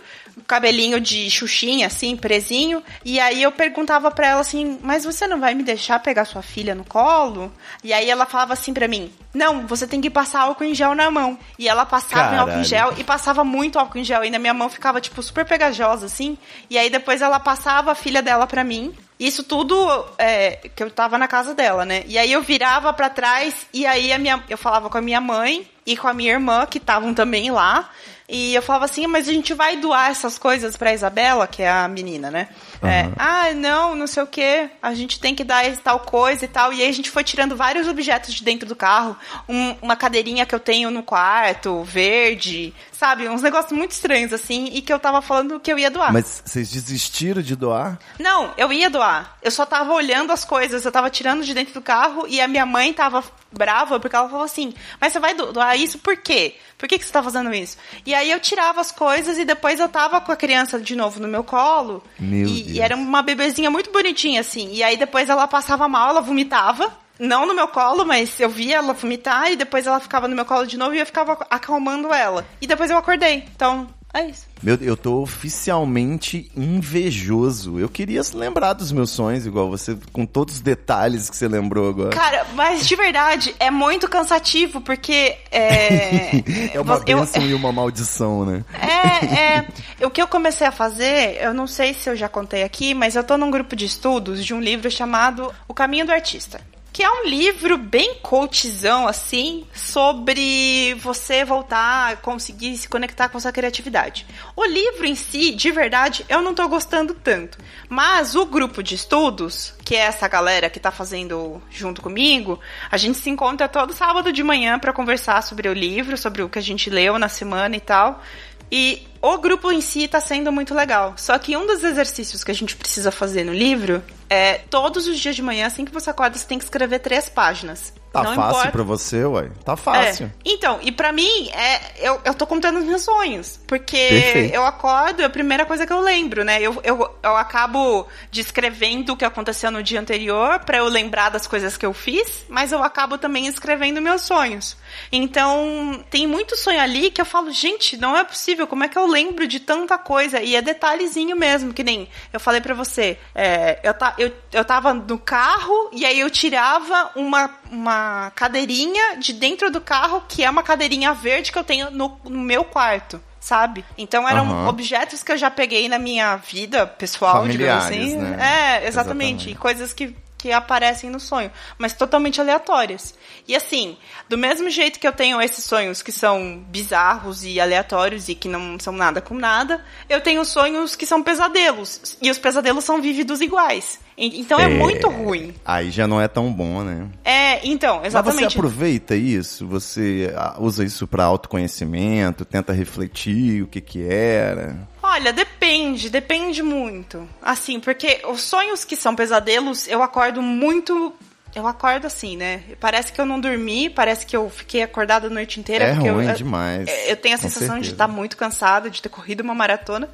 [0.47, 2.83] cabelinho de xuxinha, assim, presinho.
[3.05, 6.43] E aí eu perguntava pra ela assim, mas você não vai me deixar pegar sua
[6.43, 7.53] filha no colo?
[7.85, 10.95] E aí ela falava assim pra mim, não, você tem que passar álcool em gel
[10.95, 11.39] na mão.
[11.59, 12.69] E ela passava em álcool em Caralho.
[12.69, 14.25] gel e passava muito álcool em gel.
[14.25, 16.37] E na minha mão ficava, tipo, super pegajosa, assim.
[16.69, 18.93] E aí depois ela passava a filha dela pra mim.
[19.21, 19.77] Isso tudo
[20.17, 22.05] é, que eu tava na casa dela, né?
[22.07, 25.21] E aí eu virava pra trás e aí a minha, eu falava com a minha
[25.21, 27.91] mãe e com a minha irmã, que estavam também lá.
[28.31, 31.71] E eu falava assim, mas a gente vai doar essas coisas pra Isabela, que é
[31.71, 32.49] a menina, né?
[32.83, 32.89] Uhum.
[32.89, 36.49] É, ah, não, não sei o que, a gente tem que dar tal coisa e
[36.49, 36.73] tal.
[36.73, 39.17] E aí a gente foi tirando vários objetos de dentro do carro.
[39.49, 43.29] Um, uma cadeirinha que eu tenho no quarto, verde, sabe?
[43.29, 46.13] Uns negócios muito estranhos, assim, e que eu tava falando que eu ia doar.
[46.13, 47.99] Mas vocês desistiram de doar?
[48.19, 49.37] Não, eu ia doar.
[49.43, 52.49] Eu só tava olhando as coisas, eu tava tirando de dentro do carro e a
[52.49, 56.57] minha mãe tava brava porque ela falou assim: Mas você vai doar isso por quê?
[56.79, 57.77] Por que, que você tá fazendo isso?
[58.07, 61.21] E aí eu tirava as coisas e depois eu tava com a criança de novo
[61.21, 62.03] no meu colo.
[62.19, 62.70] Meu e, Deus.
[62.73, 64.71] E era uma bebezinha muito bonitinha, assim.
[64.73, 66.93] E aí depois ela passava mal, ela vomitava.
[67.19, 70.47] Não no meu colo, mas eu via ela vomitar e depois ela ficava no meu
[70.47, 72.47] colo de novo e eu ficava acalmando ela.
[72.63, 73.45] E depois eu acordei.
[73.55, 74.47] Então, é isso.
[74.63, 77.79] Meu, eu tô oficialmente invejoso.
[77.79, 81.89] Eu queria lembrar dos meus sonhos, igual você, com todos os detalhes que você lembrou
[81.89, 82.11] agora.
[82.11, 85.37] Cara, mas de verdade, é muito cansativo, porque.
[85.51, 86.31] É,
[86.75, 88.65] é uma eu- bênção e uma maldição, né?
[88.75, 89.27] É,
[89.59, 89.67] é.
[90.05, 93.17] O que eu comecei a fazer, eu não sei se eu já contei aqui, mas
[93.17, 96.59] eu tô num grupo de estudos de um livro chamado O Caminho do Artista.
[97.01, 103.41] Que é um livro bem coachzão, assim, sobre você voltar, conseguir se conectar com a
[103.41, 104.27] sua criatividade.
[104.55, 107.57] O livro em si, de verdade, eu não tô gostando tanto.
[107.89, 112.61] Mas o grupo de estudos, que é essa galera que tá fazendo junto comigo,
[112.91, 116.51] a gente se encontra todo sábado de manhã para conversar sobre o livro, sobre o
[116.51, 118.23] que a gente leu na semana e tal.
[118.71, 121.15] E o grupo em si tá sendo muito legal.
[121.17, 125.19] Só que um dos exercícios que a gente precisa fazer no livro é todos os
[125.19, 127.93] dias de manhã, assim que você acorda, você tem que escrever três páginas.
[128.13, 128.73] Tá Não fácil importa.
[128.73, 129.51] pra você, ué?
[129.65, 130.27] Tá fácil.
[130.27, 130.31] É.
[130.45, 133.61] Então, e pra mim, é, eu, eu tô contando os meus sonhos.
[133.69, 134.55] Porque Perfeito.
[134.55, 136.61] eu acordo, é a primeira coisa que eu lembro, né?
[136.61, 141.47] Eu, eu, eu acabo descrevendo o que aconteceu no dia anterior pra eu lembrar das
[141.47, 144.77] coisas que eu fiz, mas eu acabo também escrevendo meus sonhos.
[145.13, 148.99] Então, tem muito sonho ali que eu falo, gente, não é possível, como é que
[148.99, 150.41] eu lembro de tanta coisa?
[150.41, 153.17] E é detalhezinho mesmo, que nem eu falei pra você.
[153.35, 158.00] é, eu, ta, eu, eu tava no carro e aí eu tirava uma, uma
[158.35, 162.39] cadeirinha de dentro do carro, que é uma cadeirinha verde que eu tenho no, no
[162.41, 163.21] meu quarto.
[163.41, 163.83] Sabe?
[163.97, 164.69] Então eram Aham.
[164.69, 168.17] objetos que eu já peguei na minha vida pessoal, digamos Familiares, assim.
[168.21, 168.37] né?
[168.39, 168.89] É, exatamente.
[168.89, 169.51] Exatamente.
[169.51, 173.15] E coisas que, que aparecem no sonho, mas totalmente aleatórias.
[173.47, 173.97] E assim,
[174.29, 178.49] do mesmo jeito que eu tenho esses sonhos que são bizarros e aleatórios e que
[178.49, 182.17] não são nada com nada, eu tenho sonhos que são pesadelos.
[182.23, 183.99] E os pesadelos são vívidos iguais.
[184.17, 185.55] Então é, muito ruim.
[185.65, 187.09] Aí já não é tão bom, né?
[187.25, 188.57] É, então, Mas você exatamente.
[188.59, 189.67] aproveita isso?
[189.67, 192.45] Você ah, usa isso pra autoconhecimento?
[192.45, 194.77] Tenta refletir o que que era?
[195.11, 197.29] Olha, depende, depende muito.
[197.43, 201.13] Assim, porque os sonhos que são pesadelos, eu acordo muito.
[201.53, 202.63] Eu acordo assim, né?
[202.79, 205.87] Parece que eu não dormi, parece que eu fiquei acordada a noite inteira.
[205.87, 207.95] É ruim eu, demais, Eu tenho a sensação de certeza.
[207.95, 210.09] estar muito cansada, de ter corrido uma maratona.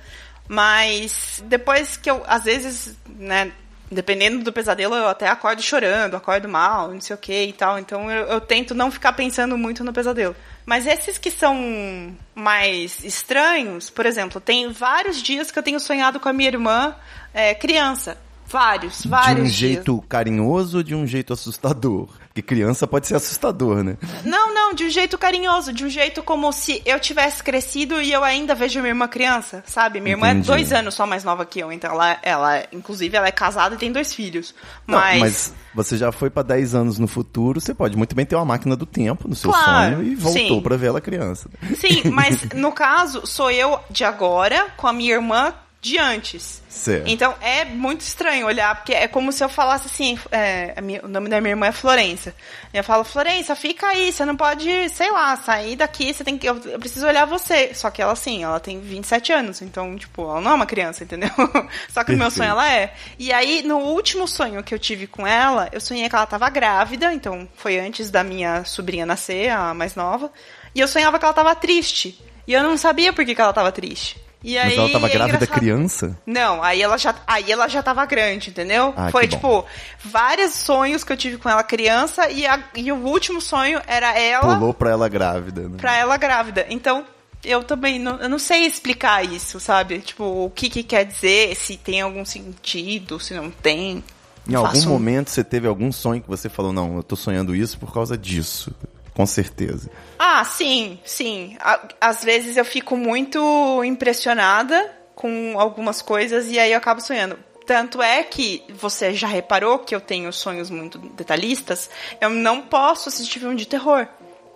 [0.49, 3.53] Mas depois que eu, às vezes, né?
[3.91, 7.79] Dependendo do pesadelo, eu até acordo chorando, acordo mal, não sei o que e tal.
[7.79, 10.35] Então eu, eu tento não ficar pensando muito no pesadelo.
[10.67, 16.19] Mas esses que são mais estranhos, por exemplo, tem vários dias que eu tenho sonhado
[16.19, 16.97] com a minha irmã
[17.33, 18.19] é, criança.
[18.49, 19.55] Vários, vários de um dias.
[19.75, 22.09] jeito carinhoso ou de um jeito assustador?
[22.29, 23.97] Porque criança pode ser assustador, né?
[24.25, 28.13] Não, não, de um jeito carinhoso, de um jeito como se eu tivesse crescido e
[28.13, 30.01] eu ainda vejo minha irmã criança, sabe?
[30.01, 30.51] Minha irmã Entendi.
[30.51, 33.75] é dois anos só mais nova que eu, então ela, ela inclusive, ela é casada
[33.75, 34.55] e tem dois filhos.
[34.87, 38.27] Não, Mas, mas você já foi pra 10 anos no futuro, você pode muito bem
[38.27, 41.49] ter uma máquina do tempo no seu Claro, sonho e voltou pra ver ela criança.
[41.75, 45.55] sim, mas no caso, sou eu de agora com a minha irmã
[45.87, 46.61] de antes.
[46.69, 47.07] Certo.
[47.09, 51.09] Então é muito estranho olhar, porque é como se eu falasse assim: é, minha- o
[51.09, 52.35] nome da minha irmã é Florença.
[52.75, 56.37] E eu falo, Florença, fica aí, você não pode, sei lá, sair daqui, você tem
[56.37, 56.47] que.
[56.47, 57.73] Eu, eu preciso olhar você.
[57.73, 61.05] Só que ela, assim, ela tem 27 anos, então, tipo, ela não é uma criança,
[61.05, 61.31] entendeu?
[61.89, 62.33] Só que no meu Perfeito.
[62.33, 62.93] sonho ela é.
[63.19, 66.51] E aí, no último sonho que eu tive com ela, eu sonhei que ela tava
[66.51, 70.31] grávida, então foi antes da minha sobrinha nascer, a mais nova.
[70.75, 72.21] E eu sonhava que ela tava triste.
[72.47, 74.21] E eu não sabia por que, que ela tava triste.
[74.49, 75.59] E aí, Mas ela tava é grávida engraçado.
[75.59, 76.19] criança?
[76.25, 78.95] Não, aí ela já, aí ela já tava grande, entendeu?
[78.97, 79.65] Ah, Foi tipo
[80.05, 84.17] vários sonhos que eu tive com ela criança e, a- e o último sonho era
[84.17, 85.77] ela Pulou pra ela grávida, né?
[85.79, 86.65] pra ela grávida.
[86.71, 87.05] Então
[87.43, 89.99] eu também não, eu não sei explicar isso, sabe?
[89.99, 94.05] Tipo o que que quer dizer, se tem algum sentido, se não tem.
[94.49, 97.53] Em algum um- momento você teve algum sonho que você falou, não, eu tô sonhando
[97.53, 98.73] isso por causa disso.
[99.17, 99.91] Com certeza.
[100.19, 101.57] Ah, sim, sim.
[101.99, 107.39] Às vezes eu fico muito impressionada com algumas coisas e aí eu acabo sonhando.
[107.65, 111.89] Tanto é que você já reparou que eu tenho sonhos muito detalhistas.
[112.21, 114.07] Eu não posso assistir filme de terror.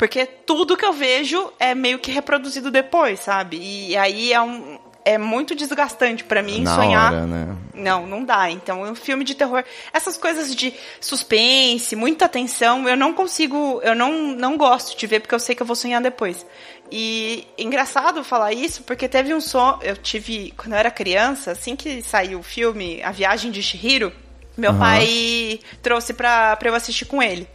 [0.01, 3.59] Porque tudo que eu vejo é meio que reproduzido depois, sabe?
[3.61, 4.79] E aí é um.
[5.11, 7.13] É muito desgastante para mim Na sonhar.
[7.13, 7.57] hora, né?
[7.75, 8.49] Não, não dá.
[8.51, 13.95] Então, um filme de terror, essas coisas de suspense, muita tensão, eu não consigo, eu
[13.95, 16.47] não, não gosto de ver porque eu sei que eu vou sonhar depois.
[16.93, 21.75] E engraçado falar isso porque teve um som, eu tive quando eu era criança, assim
[21.75, 24.13] que saiu o filme A Viagem de Chihiro,
[24.57, 24.79] meu Aham.
[24.79, 27.49] pai trouxe pra, pra eu assistir com ele.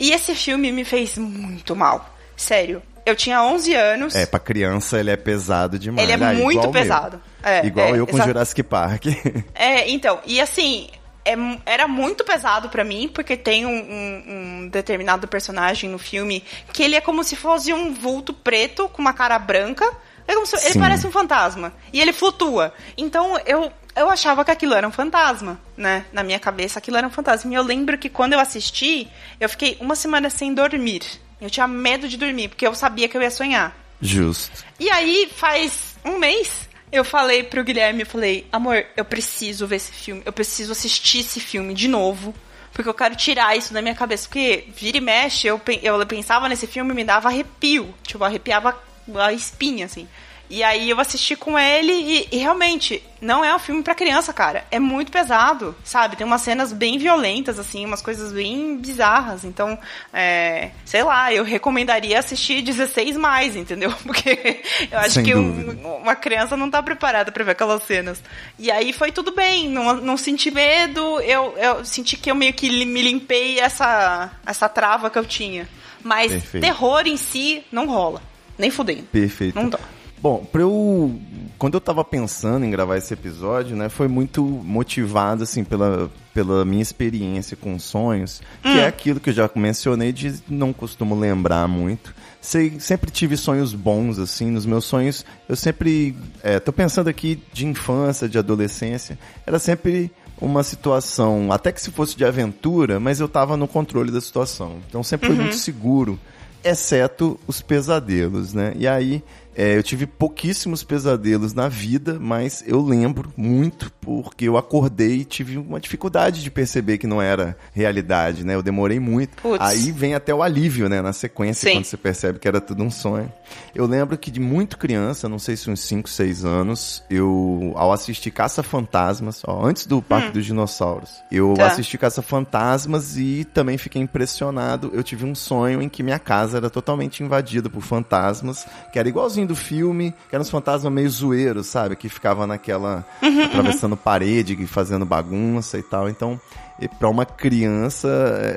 [0.00, 2.08] E esse filme me fez muito mal.
[2.36, 2.82] Sério.
[3.04, 4.14] Eu tinha 11 anos.
[4.14, 6.08] É, pra criança ele é pesado demais.
[6.08, 7.20] Ele é Ah, muito o pesado.
[7.42, 9.06] É, igual é, eu com exa- Jurassic Park.
[9.54, 10.88] É, então, e assim,
[11.24, 11.34] é
[11.66, 14.24] era muito pesado pra mim, porque tem um, um-
[14.64, 19.02] um determinado personagem no filme que ele é como se fosse um vulto preto com
[19.02, 19.84] uma cara branca.
[20.28, 21.72] É como se- ele parece um fantasma.
[21.92, 22.72] E ele flutua.
[22.96, 26.04] Então eu, eu achava que aquilo era um fantasma, né?
[26.12, 27.50] Na minha cabeça, aquilo era um fantasma.
[27.50, 29.08] E eu lembro que quando eu assisti,
[29.40, 31.02] eu fiquei uma semana sem dormir.
[31.42, 33.76] Eu tinha medo de dormir, porque eu sabia que eu ia sonhar.
[34.00, 34.64] Justo.
[34.78, 39.76] E aí, faz um mês, eu falei pro Guilherme, eu falei, amor, eu preciso ver
[39.76, 42.34] esse filme, eu preciso assistir esse filme de novo,
[42.72, 44.28] porque eu quero tirar isso da minha cabeça.
[44.28, 48.78] Porque vira e mexe, eu, eu pensava nesse filme e me dava arrepio, tipo, arrepiava
[49.16, 50.08] a espinha, assim.
[50.54, 54.34] E aí eu assisti com ele e, e realmente, não é um filme pra criança,
[54.34, 54.66] cara.
[54.70, 56.14] É muito pesado, sabe?
[56.14, 59.46] Tem umas cenas bem violentas, assim, umas coisas bem bizarras.
[59.46, 59.78] Então,
[60.12, 63.90] é, sei lá, eu recomendaria assistir 16 mais, entendeu?
[64.04, 64.60] Porque
[64.90, 68.22] eu acho Sem que um- uma criança não tá preparada pra ver aquelas cenas.
[68.58, 72.52] E aí foi tudo bem, não, não senti medo, eu, eu senti que eu meio
[72.52, 75.66] que me limpei essa, essa trava que eu tinha.
[76.04, 76.62] Mas Perfeito.
[76.62, 78.20] terror em si não rola.
[78.58, 79.04] Nem fudendo.
[79.04, 79.54] Perfeito.
[79.54, 79.78] Não dá.
[80.22, 81.20] Bom, pra eu.
[81.58, 86.64] Quando eu tava pensando em gravar esse episódio, né, foi muito motivado, assim, pela, pela
[86.64, 88.78] minha experiência com sonhos, que Hum.
[88.78, 92.14] é aquilo que eu já mencionei de não costumo lembrar muito.
[92.40, 96.16] Sei, sempre tive sonhos bons, assim, nos meus sonhos, eu sempre.
[96.42, 101.90] É, tô pensando aqui de infância, de adolescência, era sempre uma situação, até que se
[101.92, 104.78] fosse de aventura, mas eu tava no controle da situação.
[104.88, 106.18] Então sempre foi muito seguro
[106.64, 108.72] exceto os pesadelos, né?
[108.76, 109.22] E aí
[109.56, 115.24] é, eu tive pouquíssimos pesadelos na vida, mas eu lembro muito porque eu acordei e
[115.24, 118.54] tive uma dificuldade de perceber que não era realidade, né?
[118.54, 119.36] Eu demorei muito.
[119.42, 119.60] Putz.
[119.64, 121.00] Aí vem até o alívio, né?
[121.02, 121.76] Na sequência, Sim.
[121.76, 123.30] quando você percebe que era tudo um sonho.
[123.74, 127.92] Eu lembro que de muito criança, não sei se uns 5, 6 anos, eu, ao
[127.92, 131.66] assistir Caça-Fantasmas, ó, antes do Parque dos Dinossauros, eu Tá.
[131.66, 134.90] assisti Caça-Fantasmas e também fiquei impressionado.
[134.94, 139.08] Eu tive um sonho em que minha casa era totalmente invadida por fantasmas, que era
[139.08, 141.96] igualzinho do filme, que eram uns fantasmas meio zoeiros, sabe?
[141.96, 143.04] Que ficava naquela.
[143.46, 146.08] atravessando parede, fazendo bagunça e tal.
[146.08, 146.40] Então,
[146.82, 148.08] e pra uma criança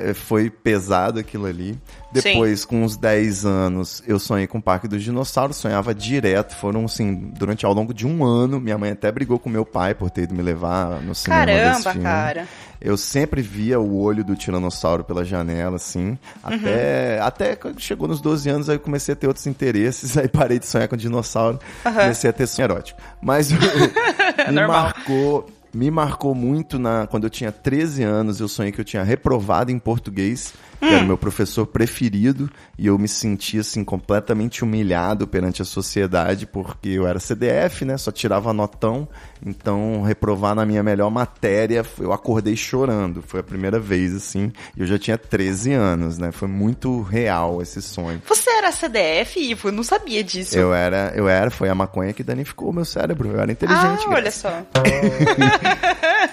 [0.04, 1.78] eh, foi pesado aquilo ali.
[2.12, 6.54] Depois, com uns 10 anos, eu sonhei com o Parque dos Dinossauros, sonhava direto.
[6.56, 9.94] Foram, assim, durante ao longo de um ano, minha mãe até brigou com meu pai
[9.94, 12.02] por ter ido me levar no cinema desse Caramba, filme.
[12.04, 12.48] cara.
[12.80, 16.18] Eu sempre via o olho do tiranossauro pela janela, assim.
[16.42, 20.16] Até, até quando chegou nos 12 anos, aí eu comecei a ter outros interesses.
[20.18, 21.58] Aí parei de sonhar com dinossauro.
[21.82, 23.00] Comecei a ter sonho erótico.
[23.20, 23.50] Mas
[24.48, 24.82] me Normal.
[24.84, 25.50] marcou.
[25.76, 29.70] Me marcou muito na quando eu tinha 13 anos, eu sonhei que eu tinha reprovado
[29.70, 35.26] em português, que era o meu professor preferido, e eu me sentia assim completamente humilhado
[35.26, 37.96] perante a sociedade, porque eu era CDF, né?
[37.96, 39.08] Só tirava notão,
[39.44, 43.22] então reprovar na minha melhor matéria, eu acordei chorando.
[43.26, 46.32] Foi a primeira vez assim, e eu já tinha 13 anos, né?
[46.32, 48.22] Foi muito real esse sonho.
[48.26, 49.68] Você era CDF, Ivo?
[49.68, 50.56] Eu não sabia disso.
[50.56, 53.30] Eu era, eu era, foi a maconha que danificou o meu cérebro.
[53.30, 54.66] Eu era ah, inteligente, olha Graça.
[54.74, 54.82] só.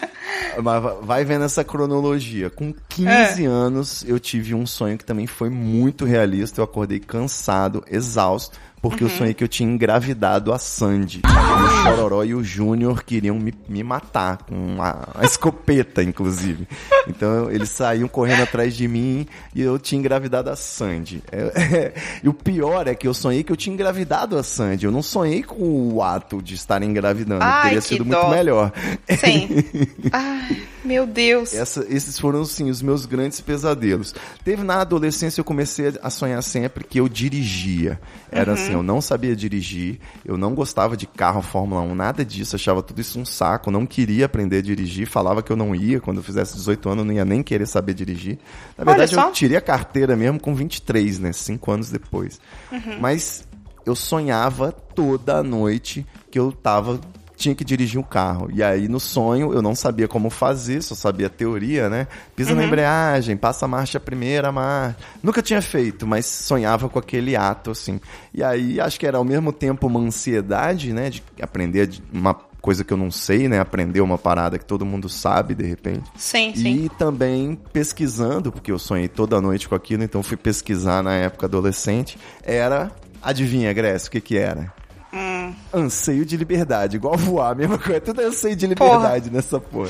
[0.61, 2.49] Mas va- vai vendo essa cronologia.
[2.49, 2.73] Com É.
[2.89, 6.59] 15 anos, eu tive um sonho que também foi muito realista.
[6.61, 9.09] Eu acordei cansado, exausto, porque Uhum.
[9.09, 11.21] eu sonhei que eu tinha engravidado a Sandy.
[11.23, 16.67] E o Chororó e o Júnior queriam me, me matar com uma, uma escopeta, inclusive.
[17.07, 21.23] Então eles saíam correndo atrás de mim e eu tinha engravidado a Sandy.
[21.31, 24.85] É- e o pior é que eu sonhei que eu tinha engravidado a Sandy.
[24.85, 27.41] Eu não sonhei com o ato de estar engravidando.
[27.43, 28.17] Ai, Teria sido dó.
[28.23, 28.71] muito melhor.
[29.17, 29.47] Sim.
[30.11, 31.53] Ai, meu Deus.
[31.53, 34.13] Essa- esses foram, sim, os meus grandes pesadelos.
[34.43, 37.97] Teve na adolescência, eu comecei a sonhar sempre que eu dirigia.
[38.29, 38.57] Era Uhum.
[38.73, 42.81] Assim, eu não sabia dirigir, eu não gostava de carro, Fórmula 1, nada disso, achava
[42.81, 46.17] tudo isso um saco, não queria aprender a dirigir, falava que eu não ia, quando
[46.17, 48.37] eu fizesse 18 anos eu não ia nem querer saber dirigir.
[48.77, 52.39] Na verdade, eu tirei a carteira mesmo com 23, né, cinco anos depois.
[52.71, 52.99] Uhum.
[52.99, 53.47] Mas
[53.85, 56.99] eu sonhava toda noite que eu tava
[57.43, 58.49] tinha que dirigir um carro.
[58.53, 62.07] E aí no sonho eu não sabia como fazer, só sabia teoria, né?
[62.35, 62.57] Pisa uhum.
[62.57, 64.97] na embreagem, passa a marcha primeira, marcha.
[65.21, 67.99] Nunca tinha feito, mas sonhava com aquele ato assim.
[68.33, 72.85] E aí acho que era ao mesmo tempo uma ansiedade, né, de aprender uma coisa
[72.85, 73.59] que eu não sei, né?
[73.59, 76.09] Aprender uma parada que todo mundo sabe de repente.
[76.15, 76.85] Sim, sim.
[76.85, 81.45] E também pesquisando, porque eu sonhei toda noite com aquilo, então fui pesquisar na época
[81.45, 82.17] adolescente.
[82.41, 82.89] Era,
[83.21, 84.71] adivinha, Grécia, o que que era?
[85.13, 85.53] Hum.
[85.73, 88.01] Anseio de liberdade, igual voar, mesma coisa.
[88.01, 89.35] Tudo é anseio de liberdade porra.
[89.35, 89.89] nessa porra.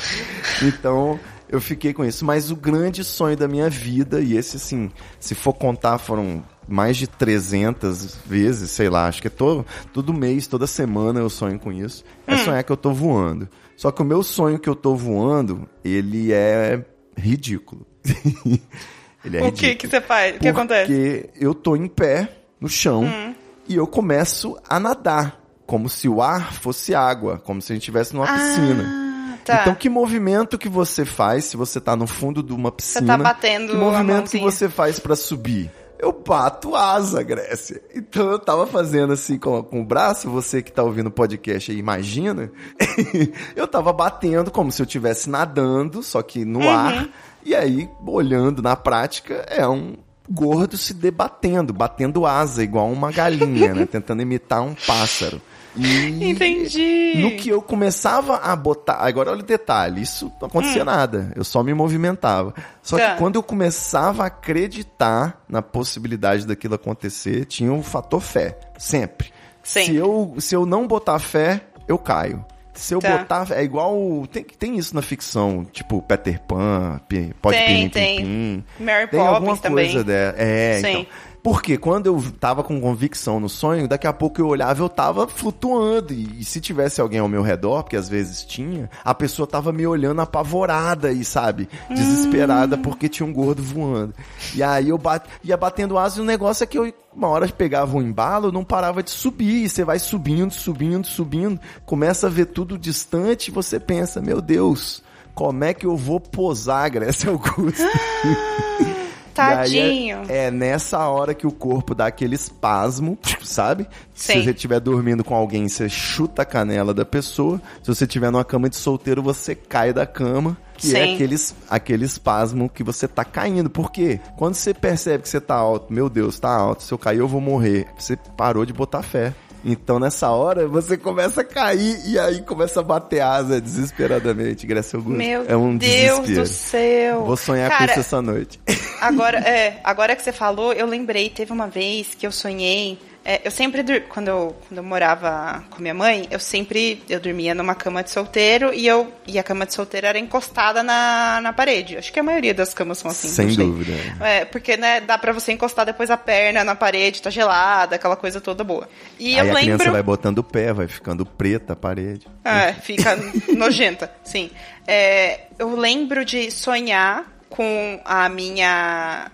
[0.61, 2.25] Então, eu fiquei com isso.
[2.25, 6.97] Mas o grande sonho da minha vida, e esse, assim, se for contar, foram mais
[6.97, 11.59] de 300 vezes, sei lá, acho que é todo, todo mês, toda semana eu sonho
[11.59, 12.03] com isso.
[12.27, 12.37] É hum.
[12.37, 13.47] sonhar que eu tô voando.
[13.77, 16.83] Só que o meu sonho que eu tô voando, ele é
[17.17, 17.85] ridículo.
[19.23, 19.51] ele é o ridículo.
[19.51, 20.35] que que você faz?
[20.35, 20.91] O que acontece?
[20.91, 23.32] Porque eu tô em pé, no chão, hum.
[23.67, 25.41] E eu começo a nadar.
[25.65, 28.33] Como se o ar fosse água, como se a gente estivesse numa ah.
[28.33, 29.03] piscina.
[29.45, 29.61] Tá.
[29.61, 33.01] Então, que movimento que você faz se você tá no fundo de uma piscina?
[33.01, 35.71] Você tá batendo Que movimento que você faz para subir?
[36.03, 37.81] eu bato asa, Grécia.
[37.95, 41.71] Então eu tava fazendo assim com, com o braço, você que tá ouvindo o podcast
[41.71, 42.51] aí, imagina.
[43.55, 46.69] eu tava batendo como se eu estivesse nadando, só que no uhum.
[46.69, 47.09] ar.
[47.45, 49.95] E aí, olhando na prática, é um
[50.29, 53.85] gordo se debatendo, batendo asa, igual uma galinha, né?
[53.89, 55.41] Tentando imitar um pássaro.
[55.75, 57.13] E Entendi.
[57.17, 58.97] No que eu começava a botar.
[58.97, 60.85] Agora olha o detalhe: isso não acontecia hum.
[60.85, 61.31] nada.
[61.35, 62.53] Eu só me movimentava.
[62.81, 63.11] Só tá.
[63.11, 68.59] que quando eu começava a acreditar na possibilidade daquilo acontecer, tinha um fator fé.
[68.77, 69.31] Sempre.
[69.63, 69.85] Sim.
[69.85, 72.45] Se eu, se eu não botar fé, eu caio.
[72.73, 73.17] Se eu tá.
[73.17, 73.47] botar.
[73.51, 74.27] É igual.
[74.31, 76.99] Tem, tem isso na ficção, tipo Peter Pan,
[77.41, 78.63] pode tem, tem.
[78.79, 79.85] Mary tem Poppins alguma também.
[79.85, 80.35] coisa dela.
[80.37, 80.89] É, Sim.
[80.89, 81.05] então.
[81.43, 85.27] Porque quando eu tava com convicção no sonho, daqui a pouco eu olhava, eu tava
[85.27, 86.13] flutuando.
[86.13, 89.73] E, e, se tivesse alguém ao meu redor, porque às vezes tinha, a pessoa tava
[89.73, 92.81] me olhando apavorada e, sabe, desesperada hum.
[92.81, 94.13] porque tinha um gordo voando.
[94.55, 97.45] E aí eu bat, ia batendo asa e o negócio é que eu, uma hora
[97.49, 99.65] pegava um embalo, não parava de subir.
[99.65, 101.59] E você vai subindo, subindo, subindo.
[101.85, 105.03] Começa a ver tudo distante e você pensa, meu Deus,
[105.35, 107.83] como é que eu vou posar, Grécia Augusta?
[109.33, 110.23] Tadinho.
[110.27, 113.87] É, é, nessa hora que o corpo dá aquele espasmo, sabe?
[114.13, 114.33] Sim.
[114.33, 117.61] Se você estiver dormindo com alguém, você chuta a canela da pessoa.
[117.81, 120.57] Se você estiver numa cama de solteiro, você cai da cama.
[120.75, 120.97] Que é Sim.
[120.97, 121.35] é aquele,
[121.69, 123.69] aquele espasmo que você tá caindo.
[123.69, 124.19] Por quê?
[124.35, 127.27] Quando você percebe que você tá alto, meu Deus, tá alto, se eu cair eu
[127.27, 127.87] vou morrer.
[127.97, 129.33] Você parou de botar fé.
[129.63, 134.97] Então nessa hora você começa a cair e aí começa a bater asa desesperadamente, Grécia
[134.97, 135.17] Augusto.
[135.17, 136.41] Meu é um Deus desespero.
[136.41, 137.25] do céu.
[137.25, 138.59] Vou sonhar Cara, com isso essa noite.
[138.99, 143.41] Agora, é, agora que você falou, eu lembrei, teve uma vez que eu sonhei é,
[143.45, 147.73] eu sempre, quando eu, quando eu morava com minha mãe, eu sempre, eu dormia numa
[147.73, 151.97] cama de solteiro e eu, e a cama de solteiro era encostada na, na parede.
[151.97, 153.29] Acho que a maioria das camas são assim.
[153.29, 153.93] Sem dúvida.
[154.19, 158.17] É, porque, né, dá pra você encostar depois a perna na parede, tá gelada, aquela
[158.17, 158.89] coisa toda boa.
[159.17, 159.61] E Aí eu a lembro...
[159.61, 162.27] criança vai botando o pé, vai ficando preta a parede.
[162.43, 163.17] É, fica
[163.55, 164.51] nojenta, sim.
[164.85, 169.31] É, eu lembro de sonhar com a minha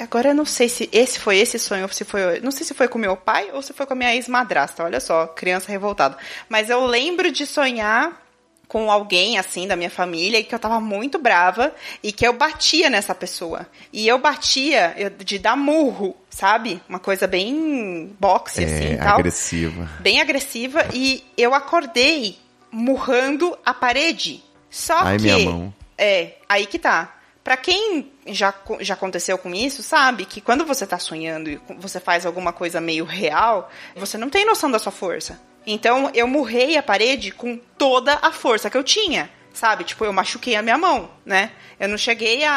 [0.00, 2.40] agora eu não sei se esse foi esse sonho, ou se foi.
[2.40, 4.82] Não sei se foi com meu pai ou se foi com a minha ex-madrasta.
[4.82, 6.16] Olha só, criança revoltada.
[6.48, 8.26] Mas eu lembro de sonhar
[8.66, 12.32] com alguém assim da minha família e que eu tava muito brava e que eu
[12.32, 13.66] batia nessa pessoa.
[13.92, 16.80] E eu batia de dar murro, sabe?
[16.88, 19.18] Uma coisa bem boxe é, assim, tal.
[19.18, 19.90] agressiva.
[20.00, 22.38] Bem agressiva e eu acordei
[22.70, 24.42] murrando a parede.
[24.70, 25.74] Só Ai, que minha mão.
[25.98, 27.17] é, aí que tá.
[27.48, 31.98] Para quem já, já aconteceu com isso, sabe que quando você tá sonhando e você
[31.98, 35.40] faz alguma coisa meio real, você não tem noção da sua força.
[35.66, 39.82] Então eu murrei a parede com toda a força que eu tinha sabe?
[39.82, 41.50] Tipo, eu machuquei a minha mão, né?
[41.80, 42.52] Eu não cheguei a,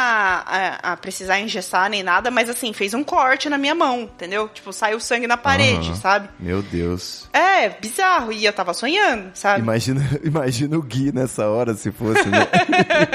[0.45, 4.47] a, a, precisar engessar nem nada, mas assim, fez um corte na minha mão, entendeu?
[4.49, 6.29] Tipo, saiu sangue na parede, sabe?
[6.39, 7.27] Meu Deus.
[7.33, 8.31] É, bizarro.
[8.31, 9.61] E eu tava sonhando, sabe?
[9.61, 12.47] Imagina, imagina o Gui nessa hora, se fosse, né?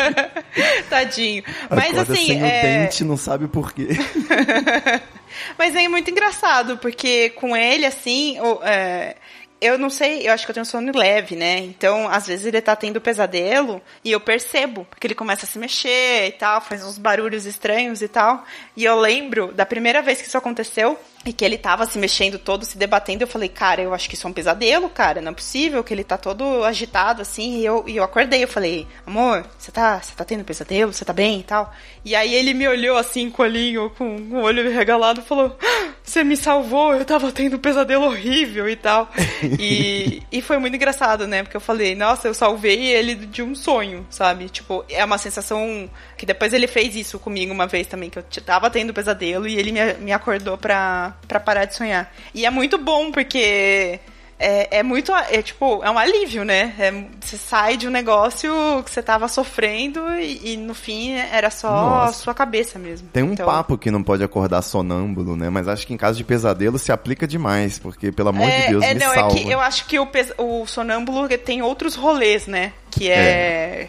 [0.91, 1.43] Tadinho.
[1.71, 2.27] Mas Acorda assim.
[2.27, 2.47] Sem é...
[2.47, 3.89] o dente, não sabe por quê.
[5.59, 9.17] mas é muito engraçado, porque com ele, assim, é,
[9.61, 11.59] eu não sei, eu acho que eu tenho sono leve, né?
[11.59, 15.59] Então, às vezes ele tá tendo pesadelo e eu percebo, porque ele começa a se
[15.59, 18.45] mexer e tal, faz uns barulhos estranhos e tal.
[18.77, 22.39] E eu lembro da primeira vez que isso aconteceu, e que ele tava se mexendo
[22.39, 23.25] todo, se debatendo.
[23.25, 25.21] Eu falei, cara, eu acho que isso é um pesadelo, cara.
[25.21, 27.59] Não é possível que ele tá todo agitado assim.
[27.59, 28.45] E eu, e eu acordei.
[28.45, 30.93] Eu falei, amor, você tá, você tá tendo pesadelo?
[30.93, 31.75] Você tá bem e tal?
[32.05, 35.93] E aí ele me olhou assim, com o olhinho, com o olho regalado, falou: ah,
[36.07, 39.11] Você me salvou, eu tava tendo um pesadelo horrível e tal.
[39.59, 41.43] e, e foi muito engraçado, né?
[41.43, 44.49] Porque eu falei, nossa, eu salvei ele de um sonho, sabe?
[44.49, 48.25] Tipo, é uma sensação que depois ele fez isso comigo uma vez também, que eu
[48.45, 52.15] tava tendo pesadelo e ele me, me acordou pra, pra parar de sonhar.
[52.33, 53.99] E é muito bom, porque
[54.39, 55.13] é, é muito.
[55.15, 56.75] É tipo, é um alívio, né?
[56.79, 58.53] É, você sai de um negócio
[58.85, 62.11] que você tava sofrendo e, e no fim era só Nossa.
[62.11, 63.09] a sua cabeça mesmo.
[63.13, 65.49] Tem um Então, papo que não pode acordar sonâmbulo, né?
[65.49, 68.69] Mas acho que em caso de pesadelo se aplica demais, porque, pelo amor é, de
[68.69, 69.39] Deus, é, me não, salva.
[69.39, 70.09] é que eu acho que o,
[70.39, 72.73] o sonâmbulo tem outros rolês, né?
[72.91, 73.89] Que é, é.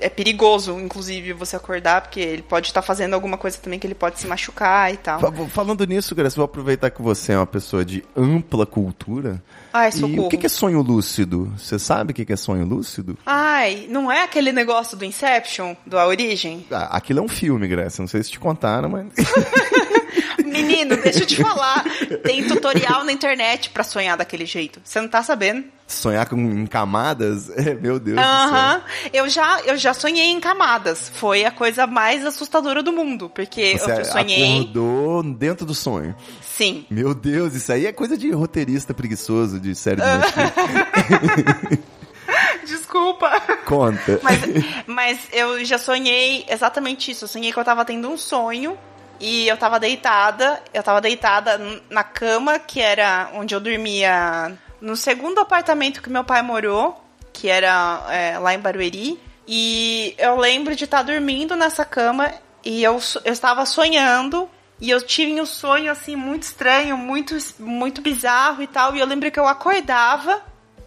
[0.00, 3.94] É perigoso, inclusive, você acordar, porque ele pode estar fazendo alguma coisa também que ele
[3.94, 5.20] pode se machucar e tal.
[5.20, 9.42] Fa- Falando nisso, Graça, vou aproveitar que você é uma pessoa de ampla cultura.
[9.72, 10.26] Ai, E socorro.
[10.26, 11.52] o que é sonho lúcido?
[11.58, 13.18] Você sabe o que que é sonho lúcido?
[13.26, 16.64] Ai, não é aquele negócio do Inception, do A Origem?
[16.70, 18.00] Ah, aquilo é um filme, Graça.
[18.00, 19.06] Não sei se te contaram, mas.
[20.48, 21.84] Menino, deixa eu te falar.
[22.22, 24.80] Tem tutorial na internet pra sonhar daquele jeito.
[24.84, 25.64] Você não tá sabendo?
[25.86, 27.48] Sonhar com, em camadas?
[27.58, 28.18] É, meu Deus.
[28.18, 28.82] Aham.
[29.12, 31.10] Eu já, eu já sonhei em camadas.
[31.14, 33.28] Foi a coisa mais assustadora do mundo.
[33.28, 34.60] Porque Você eu sonhei.
[34.60, 36.14] acordou dentro do sonho.
[36.40, 36.86] Sim.
[36.90, 40.06] Meu Deus, isso aí é coisa de roteirista preguiçoso de série de.
[40.06, 41.78] Netflix.
[42.64, 43.40] Desculpa.
[43.64, 44.20] Conta.
[44.22, 44.40] Mas,
[44.86, 47.24] mas eu já sonhei exatamente isso.
[47.24, 48.76] Eu sonhei que eu tava tendo um sonho
[49.20, 50.62] e eu tava deitada.
[50.72, 51.60] Eu tava deitada
[51.90, 57.02] na cama, que era onde eu dormia no segundo apartamento que meu pai morou,
[57.32, 59.18] que era é, lá em Barueri.
[59.46, 62.32] E eu lembro de estar dormindo nessa cama
[62.64, 64.48] e eu, eu estava sonhando.
[64.80, 68.94] E eu tive um sonho assim muito estranho, muito, muito bizarro e tal.
[68.94, 70.40] E eu lembro que eu acordava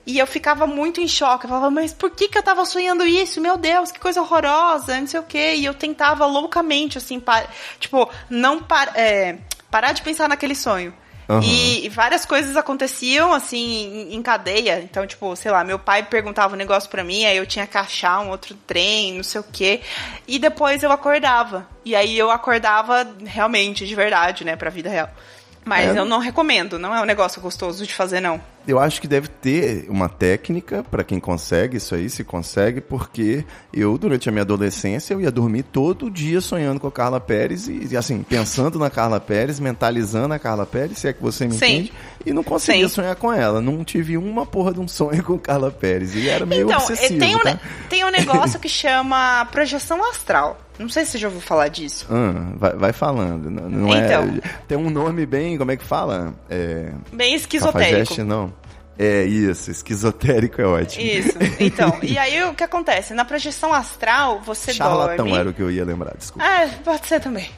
[0.06, 1.45] e eu ficava muito em choque.
[1.45, 3.39] Eu falava, mas por que, que eu tava sonhando isso?
[3.39, 5.56] Meu Deus, que coisa horrorosa, não sei o quê.
[5.56, 7.47] E eu tentava loucamente, assim, par...
[7.80, 8.91] tipo, não par...
[8.95, 9.38] é,
[9.70, 10.93] parar de pensar naquele sonho.
[11.30, 11.41] Aham.
[11.43, 14.82] E, e várias coisas aconteciam, assim, em, em cadeia.
[14.82, 17.78] Então, tipo, sei lá, meu pai perguntava um negócio pra mim, aí eu tinha que
[17.78, 19.82] achar um outro trem, não sei o quê.
[20.28, 21.68] E depois eu acordava.
[21.86, 25.10] E aí eu acordava realmente, de verdade, né, pra vida real.
[25.64, 25.99] Mas É.
[25.99, 28.41] eu não recomendo, não é um negócio gostoso de fazer, não.
[28.68, 33.43] Eu acho que deve ter uma técnica pra quem consegue isso aí, se consegue, porque
[33.74, 37.68] eu, durante a minha adolescência, eu ia dormir todo dia sonhando com a Carla Pérez
[37.68, 41.53] e, assim, pensando na Carla Pérez, mentalizando a Carla Pérez, se é que você me
[41.53, 41.57] Sim.
[41.57, 41.93] entende,
[42.26, 42.95] e não conseguia Sim.
[42.95, 43.62] sonhar com ela.
[43.62, 46.16] Não tive uma porra de um sonho com Carla Pérez.
[46.16, 47.59] E era meio Então, obsessivo, tem, um, tá?
[47.89, 50.59] tem um negócio que chama projeção astral.
[50.82, 52.08] Não sei se você já ouviu falar disso.
[52.10, 53.50] Ah, vai, vai falando.
[53.50, 54.24] Não, não Então.
[54.44, 56.34] é, tem um nome bem, como é que fala?
[56.50, 57.92] É, Bem esquizotérico.
[57.92, 58.54] Cafajeste, não.
[59.00, 61.04] É isso, esquizotérico é ótimo.
[61.04, 61.38] Isso.
[61.60, 63.14] Então, e aí o que acontece?
[63.14, 65.34] Na projeção astral, você Charlatão dorme.
[65.36, 66.46] era o que eu ia lembrar, desculpa.
[66.48, 67.50] Ah, pode ser também.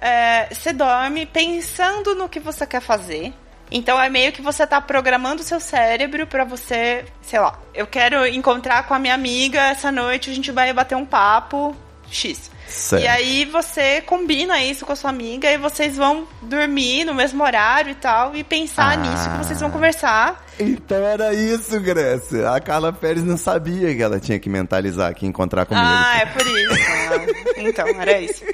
[0.00, 3.32] É, você dorme pensando no que você quer fazer.
[3.72, 7.86] Então é meio que você tá programando o seu cérebro pra você, sei lá, eu
[7.86, 11.74] quero encontrar com a minha amiga essa noite, a gente vai bater um papo
[12.08, 12.50] X.
[12.68, 13.02] Certo.
[13.02, 17.42] E aí você combina isso com a sua amiga e vocês vão dormir no mesmo
[17.42, 18.96] horário e tal e pensar Ah.
[18.96, 20.44] nisso que vocês vão conversar.
[20.58, 22.50] Então era isso, Grécia.
[22.50, 25.84] A Carla Pérez não sabia que ela tinha que mentalizar, que encontrar comigo.
[25.86, 26.72] Ah, é por isso.
[26.74, 28.44] Ah, então, era isso.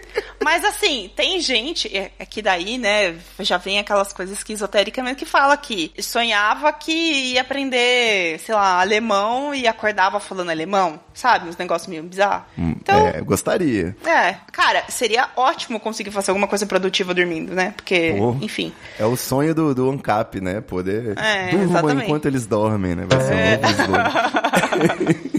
[0.42, 5.16] Mas assim, tem gente, é é que daí, né, já vem aquelas coisas esquizotéricas mesmo
[5.18, 6.92] que fala que sonhava que
[7.34, 11.48] ia aprender, sei lá, alemão e acordava falando alemão, sabe?
[11.48, 12.44] Uns negócios meio bizarros.
[12.56, 13.94] Então, É, gostaria.
[14.04, 17.72] É, cara, seria ótimo conseguir fazer alguma coisa produtiva dormindo, né?
[17.76, 18.36] Porque, Pô.
[18.40, 18.72] enfim.
[18.98, 20.60] É o sonho do, do ANCAP, né?
[20.60, 23.06] Poder É, durma enquanto eles dormem, né?
[23.08, 25.20] Vai ser um novo slogan.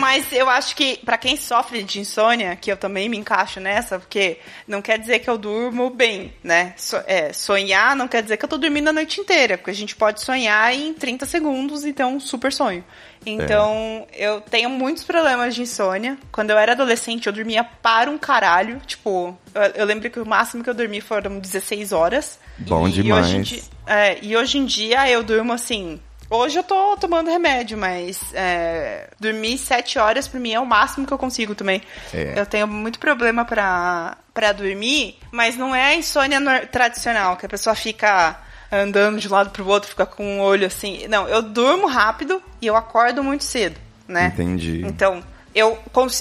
[0.00, 3.98] Mas eu acho que pra quem sofre de insônia, que eu também me encaixo nessa,
[3.98, 6.72] porque não quer dizer que eu durmo bem, né?
[6.76, 9.74] So- é, sonhar não quer dizer que eu tô dormindo a noite inteira, porque a
[9.74, 12.84] gente pode sonhar em 30 segundos e ter um super sonho.
[13.26, 16.16] Então, eu tenho muitos problemas de insônia.
[16.32, 18.80] Quando eu era adolescente, eu dormia para um caralho.
[18.86, 22.38] Tipo, eu, eu lembro que o máximo que eu dormi foram 16 horas.
[22.58, 23.26] Bom E demais.
[23.26, 26.00] hoje dia- é, e hoje em dia eu durmo assim.
[26.30, 31.04] Hoje eu tô tomando remédio, mas é, dormir sete horas pra mim é o máximo
[31.04, 31.82] que eu consigo também.
[32.14, 32.34] É.
[32.38, 37.48] Eu tenho muito problema pra, pra dormir, mas não é a insônia tradicional, que a
[37.48, 38.38] pessoa fica
[38.70, 41.08] andando de um lado pro outro, fica com o olho assim.
[41.08, 43.76] Não, eu durmo rápido e eu acordo muito cedo,
[44.06, 44.30] né?
[44.32, 44.82] Entendi.
[44.86, 45.22] Então,
[45.54, 45.78] eu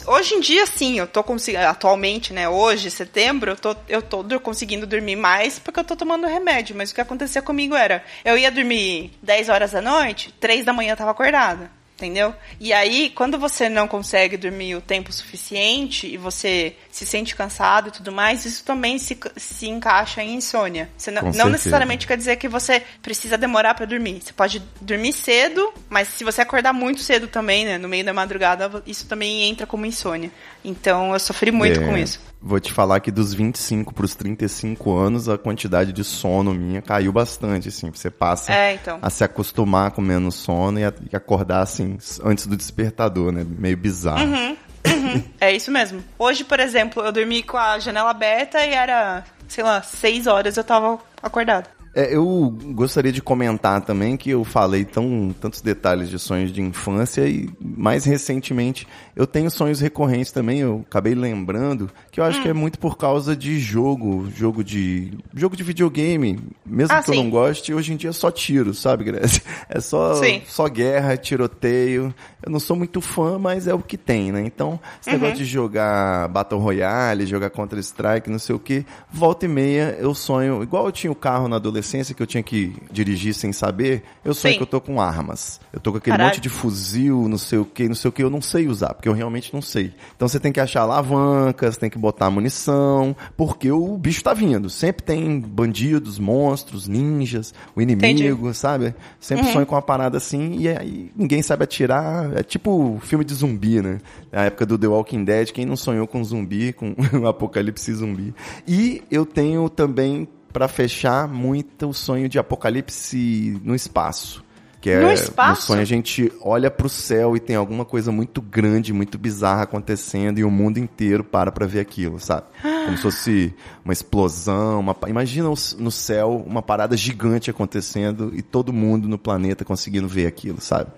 [0.08, 4.24] hoje em dia sim, eu tô conseguindo atualmente, né, hoje, setembro, eu tô eu tô
[4.40, 8.38] conseguindo dormir mais porque eu tô tomando remédio, mas o que acontecia comigo era, eu
[8.38, 12.34] ia dormir 10 horas da noite, 3 da manhã eu tava acordada entendeu?
[12.60, 17.90] E aí, quando você não consegue dormir o tempo suficiente e você se sente cansado
[17.90, 20.90] e tudo mais, isso também se, se encaixa em insônia.
[20.98, 24.22] Você não, não necessariamente quer dizer que você precisa demorar para dormir.
[24.22, 28.14] Você pode dormir cedo, mas se você acordar muito cedo também, né, no meio da
[28.14, 30.32] madrugada, isso também entra como insônia.
[30.64, 31.86] Então, eu sofri muito é.
[31.86, 32.20] com isso.
[32.42, 36.82] Vou te falar que dos 25 para os 35 anos, a quantidade de sono minha
[36.82, 37.92] caiu bastante, assim.
[37.92, 38.98] Você passa é, então.
[39.02, 43.46] a se acostumar com menos sono e, a, e, acordar, assim, antes do despertador, né?
[43.46, 44.24] Meio bizarro.
[44.24, 45.24] Uhum, uhum.
[45.40, 46.02] é isso mesmo.
[46.18, 50.56] Hoje, por exemplo, eu dormi com a janela aberta e era, sei lá, 6 horas
[50.56, 51.79] eu tava acordado.
[51.94, 56.62] É, eu gostaria de comentar também que eu falei tão, tantos detalhes de sonhos de
[56.62, 60.60] infância e mais recentemente eu tenho sonhos recorrentes também.
[60.60, 62.44] Eu acabei lembrando que eu acho hum.
[62.44, 66.40] que é muito por causa de jogo, jogo de jogo de videogame.
[66.66, 67.18] Mesmo ah, que sim.
[67.18, 69.42] eu não goste, hoje em dia é só tiro, sabe, Grace?
[69.70, 72.14] É só só guerra, tiroteio.
[72.44, 74.42] Eu não sou muito fã, mas é o que tem, né?
[74.42, 75.16] Então, esse uhum.
[75.16, 79.98] negócio de jogar Battle Royale, jogar Counter Strike, não sei o que, volta e meia
[80.00, 83.34] eu sonho, igual eu tinha o carro na adolescência adolescência que eu tinha que dirigir
[83.34, 84.58] sem saber, eu sonho Sim.
[84.58, 85.60] que eu tô com armas.
[85.74, 88.24] Eu tô com aquele monte de fuzil, não sei o que, não sei o que,
[88.24, 89.94] eu não sei usar, porque eu realmente não sei.
[90.16, 94.70] Então você tem que achar alavancas, tem que botar munição, porque o bicho tá vindo.
[94.70, 98.54] Sempre tem bandidos, monstros, ninjas, o inimigo, Entendi.
[98.54, 98.94] sabe?
[99.20, 99.54] Sempre uhum.
[99.54, 102.38] sonho com uma parada assim e aí ninguém sabe atirar.
[102.38, 104.00] É tipo filme de zumbi, né?
[104.32, 108.34] Na época do The Walking Dead, quem não sonhou com zumbi, com o apocalipse zumbi.
[108.68, 114.44] E eu tenho também para fechar muito o sonho de apocalipse no espaço.
[114.82, 115.62] Que é no, espaço?
[115.62, 119.18] no sonho a gente olha para o céu e tem alguma coisa muito grande, muito
[119.18, 122.48] bizarra acontecendo e o mundo inteiro para para ver aquilo, sabe?
[122.62, 124.96] Como se fosse uma explosão, uma...
[125.08, 130.62] imagina no céu uma parada gigante acontecendo e todo mundo no planeta conseguindo ver aquilo,
[130.62, 130.92] sabe?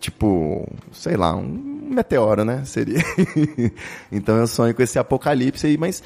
[0.00, 2.64] Tipo, sei lá, um meteoro, né?
[2.64, 3.02] Seria.
[4.10, 6.02] então eu sonho com esse apocalipse aí, mas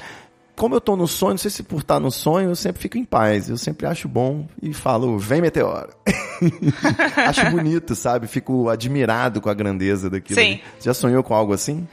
[0.55, 2.97] como eu tô no sonho, não sei se por estar no sonho, eu sempre fico
[2.97, 3.49] em paz.
[3.49, 5.89] Eu sempre acho bom e falo, vem meteoro.
[7.27, 8.27] acho bonito, sabe?
[8.27, 10.39] Fico admirado com a grandeza daquilo.
[10.39, 10.59] Sim.
[10.79, 11.87] Já sonhou com algo assim?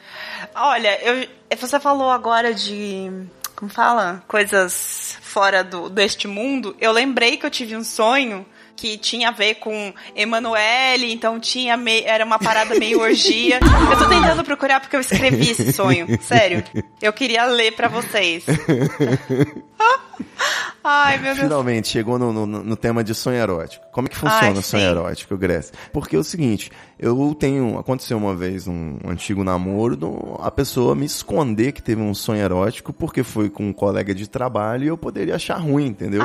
[0.55, 1.27] Olha, eu,
[1.59, 3.11] você falou agora de.
[3.57, 4.23] Como fala?
[4.27, 6.75] Coisas fora do, deste mundo.
[6.81, 8.45] Eu lembrei que eu tive um sonho
[8.81, 12.03] que tinha a ver com Emanuele, então tinha me...
[12.03, 13.61] era uma parada meio orgia.
[13.91, 16.65] Eu tô tentando procurar porque eu escrevi esse sonho, sério.
[17.03, 18.47] Eu queria ler para vocês.
[20.83, 21.47] Ai, meu Deus.
[21.47, 23.85] Finalmente, chegou no, no, no, tema de sonho erótico.
[23.93, 24.89] Como é que funciona Ai, o sonho sim.
[24.89, 25.75] erótico, Grécia?
[25.93, 27.79] Porque é o seguinte, eu tenho.
[27.79, 32.95] Aconteceu uma vez um antigo namoro, a pessoa me esconder que teve um sonho erótico
[32.95, 36.23] porque foi com um colega de trabalho e eu poderia achar ruim, entendeu?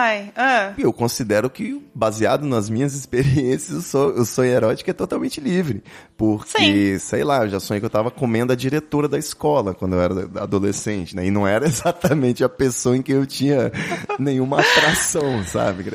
[0.00, 0.72] Ai, ah.
[0.78, 5.84] Eu considero que, baseado nas minhas experiências, o sonho, o sonho erótico é totalmente livre.
[6.20, 6.98] Porque, sim.
[6.98, 10.02] sei lá, eu já sonhei que eu tava comendo a diretora da escola quando eu
[10.02, 11.24] era adolescente, né?
[11.24, 13.72] E não era exatamente a pessoa em que eu tinha
[14.18, 15.86] nenhuma atração, sabe?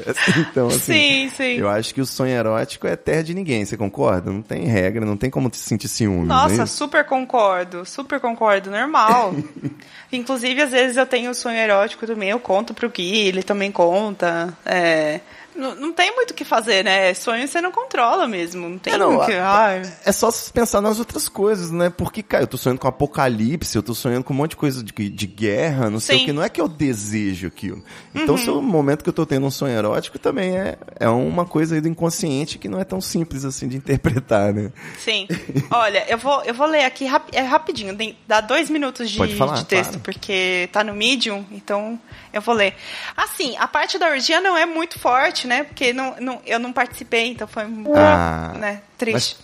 [0.49, 1.57] Então, assim, sim, sim.
[1.59, 4.32] eu acho que o sonho erótico é terra de ninguém, você concorda?
[4.32, 6.26] Não tem regra, não tem como te sentir ciúme.
[6.26, 9.36] Nossa, é super concordo, super concordo, normal.
[10.11, 14.57] Inclusive, às vezes eu tenho sonho erótico também, eu conto pro Gui, ele também conta.
[14.65, 15.19] É,
[15.56, 17.14] não, não tem muito o que fazer, né?
[17.14, 18.68] Sonho você não controla mesmo.
[18.70, 19.34] Não tem é, não, que.
[19.34, 19.82] Ai.
[20.06, 21.89] É só pensar nas outras coisas, né?
[21.89, 24.84] Porque, cara, eu tô sonhando com apocalipse, eu tô sonhando com um monte de coisa
[24.84, 26.24] de, de guerra, não sei Sim.
[26.24, 26.34] o que.
[26.34, 27.84] Não é que eu desejo aquilo.
[28.14, 28.41] Então, uhum.
[28.41, 31.76] se o momento que eu tô tendo um sonho erótico também é, é uma coisa
[31.76, 34.72] aí do inconsciente que não é tão simples assim de interpretar, né?
[34.99, 35.28] Sim.
[35.72, 37.95] Olha, eu vou, eu vou ler aqui rap, é rapidinho,
[38.28, 40.03] dá dois minutos de, falar, de texto, claro.
[40.03, 41.99] porque tá no Medium, então
[42.34, 42.76] eu vou ler.
[43.16, 45.63] Assim, a parte da orgia não é muito forte, né?
[45.63, 47.63] Porque não, não, eu não participei, então foi
[47.95, 49.37] ah, né, triste.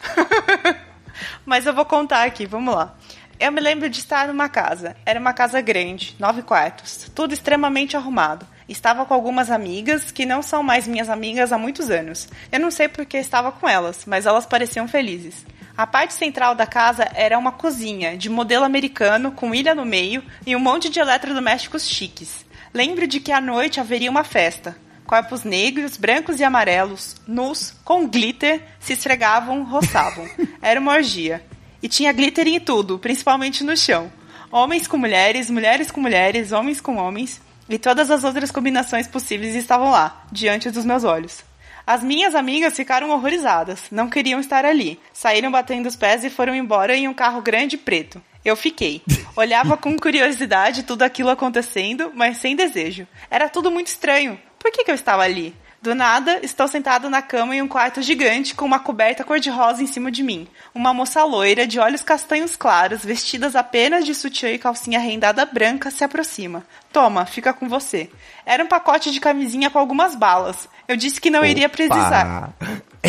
[0.63, 0.75] Mas...
[1.45, 2.95] mas eu vou contar aqui, vamos lá.
[3.39, 4.95] Eu me lembro de estar numa casa.
[5.03, 8.45] Era uma casa grande, nove quartos, tudo extremamente arrumado.
[8.69, 12.29] Estava com algumas amigas que não são mais minhas amigas há muitos anos.
[12.51, 15.43] Eu não sei porque estava com elas, mas elas pareciam felizes.
[15.75, 20.23] A parte central da casa era uma cozinha de modelo americano com ilha no meio
[20.45, 22.45] e um monte de eletrodomésticos chiques.
[22.73, 24.77] Lembro de que à noite haveria uma festa.
[25.12, 30.26] Corpos negros, brancos e amarelos, nus, com glitter, se esfregavam, roçavam.
[30.64, 31.43] Era uma orgia.
[31.84, 34.09] E tinha glitter em tudo, principalmente no chão.
[34.49, 39.53] Homens com mulheres, mulheres com mulheres, homens com homens, e todas as outras combinações possíveis
[39.53, 41.43] estavam lá, diante dos meus olhos.
[41.86, 44.97] As minhas amigas ficaram horrorizadas, não queriam estar ali.
[45.12, 48.22] Saíram batendo os pés e foram embora em um carro grande e preto.
[48.45, 49.01] Eu fiquei.
[49.36, 53.05] Olhava com curiosidade tudo aquilo acontecendo, mas sem desejo.
[53.30, 54.39] Era tudo muito estranho.
[54.62, 55.55] Por que, que eu estava ali?
[55.82, 59.88] Do nada, estou sentado na cama em um quarto gigante com uma coberta cor-de-rosa em
[59.88, 60.47] cima de mim.
[60.76, 65.89] Uma moça loira, de olhos castanhos claros, vestidas apenas de sutiã e calcinha rendada branca,
[65.89, 66.64] se aproxima.
[66.93, 68.12] Toma, fica com você.
[68.45, 70.70] Era um pacote de camisinha com algumas balas.
[70.88, 72.53] Eu disse que não iria precisar.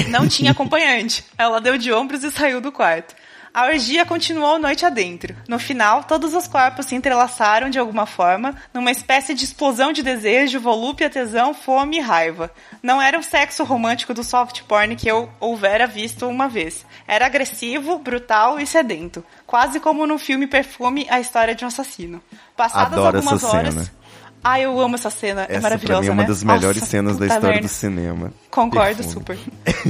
[0.08, 1.26] Não tinha acompanhante.
[1.36, 3.14] Ela deu de ombros e saiu do quarto.
[3.54, 5.36] A orgia continuou noite adentro.
[5.46, 10.02] No final, todos os corpos se entrelaçaram de alguma forma, numa espécie de explosão de
[10.02, 12.50] desejo, volúpia, tesão, fome e raiva.
[12.82, 16.86] Não era o sexo romântico do soft porn que eu houvera visto uma vez.
[17.06, 19.22] Era agressivo, brutal e sedento.
[19.46, 22.22] Quase como no filme Perfume, a história de um assassino.
[22.56, 23.74] Passadas Adoro algumas horas.
[23.74, 24.01] cena.
[24.44, 25.42] Ah, eu amo essa cena.
[25.42, 26.28] é Essa maravilhosa, pra mim é uma né?
[26.28, 27.66] das melhores Nossa, cenas da história merda.
[27.66, 28.32] do cinema.
[28.50, 29.12] Concordo Perfume.
[29.12, 29.38] super.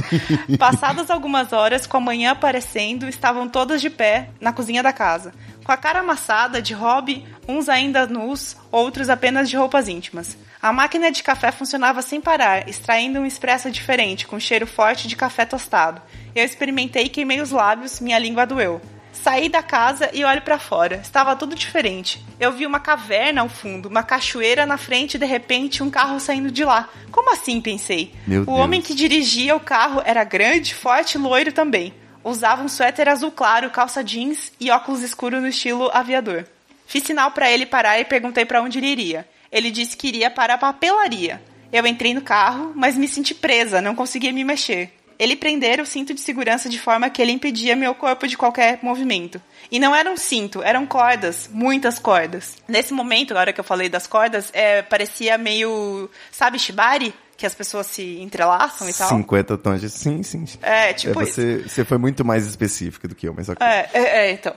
[0.59, 5.33] Passadas algumas horas, com a manhã aparecendo, estavam todas de pé na cozinha da casa.
[5.63, 10.37] Com a cara amassada, de hobby, uns ainda nus, outros apenas de roupas íntimas.
[10.61, 15.15] A máquina de café funcionava sem parar, extraindo um expresso diferente, com cheiro forte de
[15.15, 16.01] café tostado.
[16.35, 18.79] Eu experimentei e queimei os lábios, minha língua doeu.
[19.23, 20.97] Saí da casa e olho pra fora.
[20.97, 22.21] Estava tudo diferente.
[22.37, 26.19] Eu vi uma caverna ao fundo, uma cachoeira na frente e de repente um carro
[26.19, 26.89] saindo de lá.
[27.09, 28.13] Como assim, pensei?
[28.27, 28.59] Meu o Deus.
[28.59, 31.93] homem que dirigia o carro era grande, forte e loiro também.
[32.21, 36.43] Usava um suéter azul claro, calça jeans e óculos escuros no estilo aviador.
[36.85, 39.25] Fiz sinal pra ele parar e perguntei pra onde ele iria.
[39.49, 41.41] Ele disse que iria para a papelaria.
[41.71, 44.91] Eu entrei no carro, mas me senti presa, não conseguia me mexer.
[45.19, 48.79] Ele prendera o cinto de segurança de forma que ele impedia meu corpo de qualquer
[48.81, 49.41] movimento.
[49.71, 52.55] E não era um cinto, eram cordas, muitas cordas.
[52.67, 56.09] Nesse momento, na hora que eu falei das cordas, é, parecia meio.
[56.31, 57.13] Sabe, shibari?
[57.35, 59.09] Que as pessoas se entrelaçam e tal.
[59.09, 59.89] 50 tons de...
[59.89, 60.45] Sim, sim.
[60.61, 61.33] É, tipo É, isso.
[61.33, 63.65] você, você foi muito mais específica do que eu, mas ok.
[63.65, 64.53] É, é, é, então.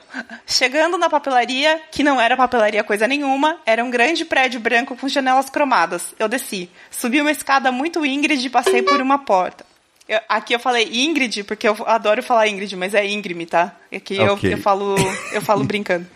[0.46, 5.08] Chegando na papelaria, que não era papelaria coisa nenhuma, era um grande prédio branco com
[5.08, 6.14] janelas cromadas.
[6.18, 6.70] Eu desci.
[6.90, 9.64] Subi uma escada muito Ingrid e passei por uma porta.
[10.08, 13.74] Eu- aqui eu falei Ingrid, porque eu adoro falar Ingrid, mas é íngreme, tá?
[13.94, 14.52] Aqui eu- Ok.
[14.52, 14.94] eu, falo,
[15.32, 16.06] eu falo brincando.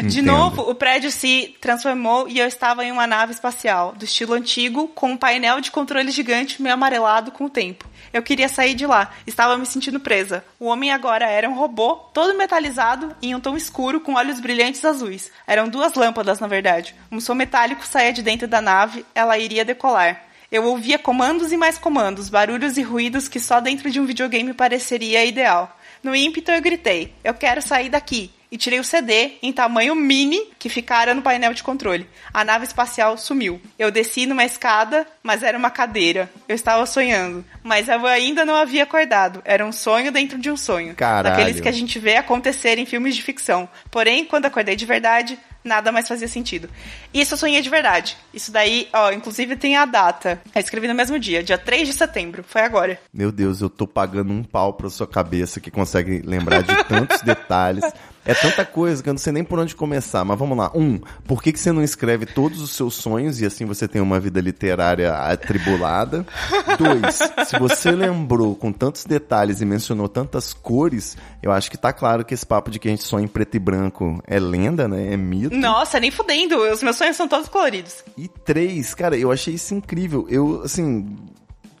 [0.00, 0.26] De Entendo.
[0.26, 4.88] novo, o prédio se transformou e eu estava em uma nave espacial, do estilo antigo,
[4.88, 7.86] com um painel de controle gigante meio amarelado com o tempo.
[8.12, 10.44] Eu queria sair de lá, estava me sentindo presa.
[10.58, 14.84] O homem agora era um robô, todo metalizado, em um tom escuro, com olhos brilhantes
[14.84, 15.30] azuis.
[15.46, 16.94] Eram duas lâmpadas, na verdade.
[17.10, 20.22] Um som metálico saía de dentro da nave, ela iria decolar.
[20.54, 24.54] Eu ouvia comandos e mais comandos, barulhos e ruídos que só dentro de um videogame
[24.54, 25.76] pareceria ideal.
[26.00, 28.30] No ímpeto eu gritei: Eu quero sair daqui!
[28.52, 32.08] E tirei o CD em tamanho mini que ficara no painel de controle.
[32.32, 33.60] A nave espacial sumiu.
[33.76, 36.30] Eu desci numa escada, mas era uma cadeira.
[36.46, 39.42] Eu estava sonhando, mas eu ainda não havia acordado.
[39.44, 40.94] Era um sonho dentro de um sonho.
[40.94, 41.34] Caralho.
[41.34, 43.68] Daqueles que a gente vê acontecer em filmes de ficção.
[43.90, 46.68] Porém, quando acordei de verdade, nada mais fazia sentido.
[47.12, 48.16] Isso eu sonhei de verdade.
[48.32, 50.40] Isso daí, ó, inclusive tem a data.
[50.54, 52.44] Eu escrevi no mesmo dia, dia 3 de setembro.
[52.46, 53.00] Foi agora.
[53.12, 57.20] Meu Deus, eu tô pagando um pau pra sua cabeça que consegue lembrar de tantos
[57.24, 57.84] detalhes.
[58.26, 60.70] É tanta coisa que eu não sei nem por onde começar, mas vamos lá.
[60.74, 64.00] Um, por que, que você não escreve todos os seus sonhos e assim você tem
[64.00, 66.26] uma vida literária atribulada?
[66.78, 71.92] Dois, se você lembrou com tantos detalhes e mencionou tantas cores, eu acho que tá
[71.92, 74.88] claro que esse papo de que a gente sonha em preto e branco é lenda,
[74.88, 75.12] né?
[75.12, 75.54] É mito.
[75.54, 76.56] Nossa, nem fudendo.
[76.56, 78.02] Os meus sonhos são todos coloridos.
[78.16, 80.26] E três, cara, eu achei isso incrível.
[80.30, 81.16] Eu, assim,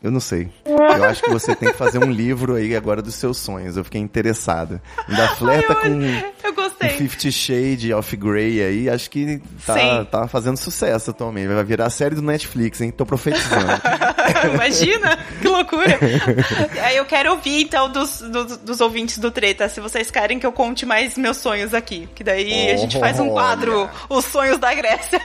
[0.04, 0.48] eu não sei.
[0.64, 3.76] Eu acho que você tem que fazer um livro aí agora dos seus sonhos.
[3.76, 4.80] Eu fiquei interessada.
[5.08, 5.90] Ainda flerta Ai, eu-
[6.42, 6.53] com Eu
[6.84, 6.98] gostei.
[7.08, 8.88] Fifty Shade of Grey aí.
[8.88, 10.06] Acho que tá, Sim.
[10.10, 11.48] tá fazendo sucesso atualmente.
[11.48, 12.90] Vai virar a série do Netflix, hein?
[12.90, 13.66] Tô profetizando.
[14.54, 15.98] Imagina, que loucura.
[16.82, 20.46] Aí eu quero ouvir, então, dos, dos, dos ouvintes do Treta, se vocês querem que
[20.46, 22.08] eu conte mais meus sonhos aqui.
[22.14, 23.90] Que daí a gente faz um quadro, Olha.
[24.08, 25.20] Os Sonhos da Grécia.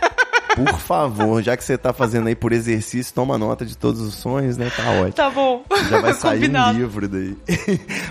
[0.56, 4.16] Por favor, já que você tá fazendo aí por exercício, toma nota de todos os
[4.16, 4.72] sonhos, né?
[4.76, 5.12] Tá ótimo.
[5.14, 5.64] Tá bom.
[5.90, 7.38] Já vai sair um livro daí.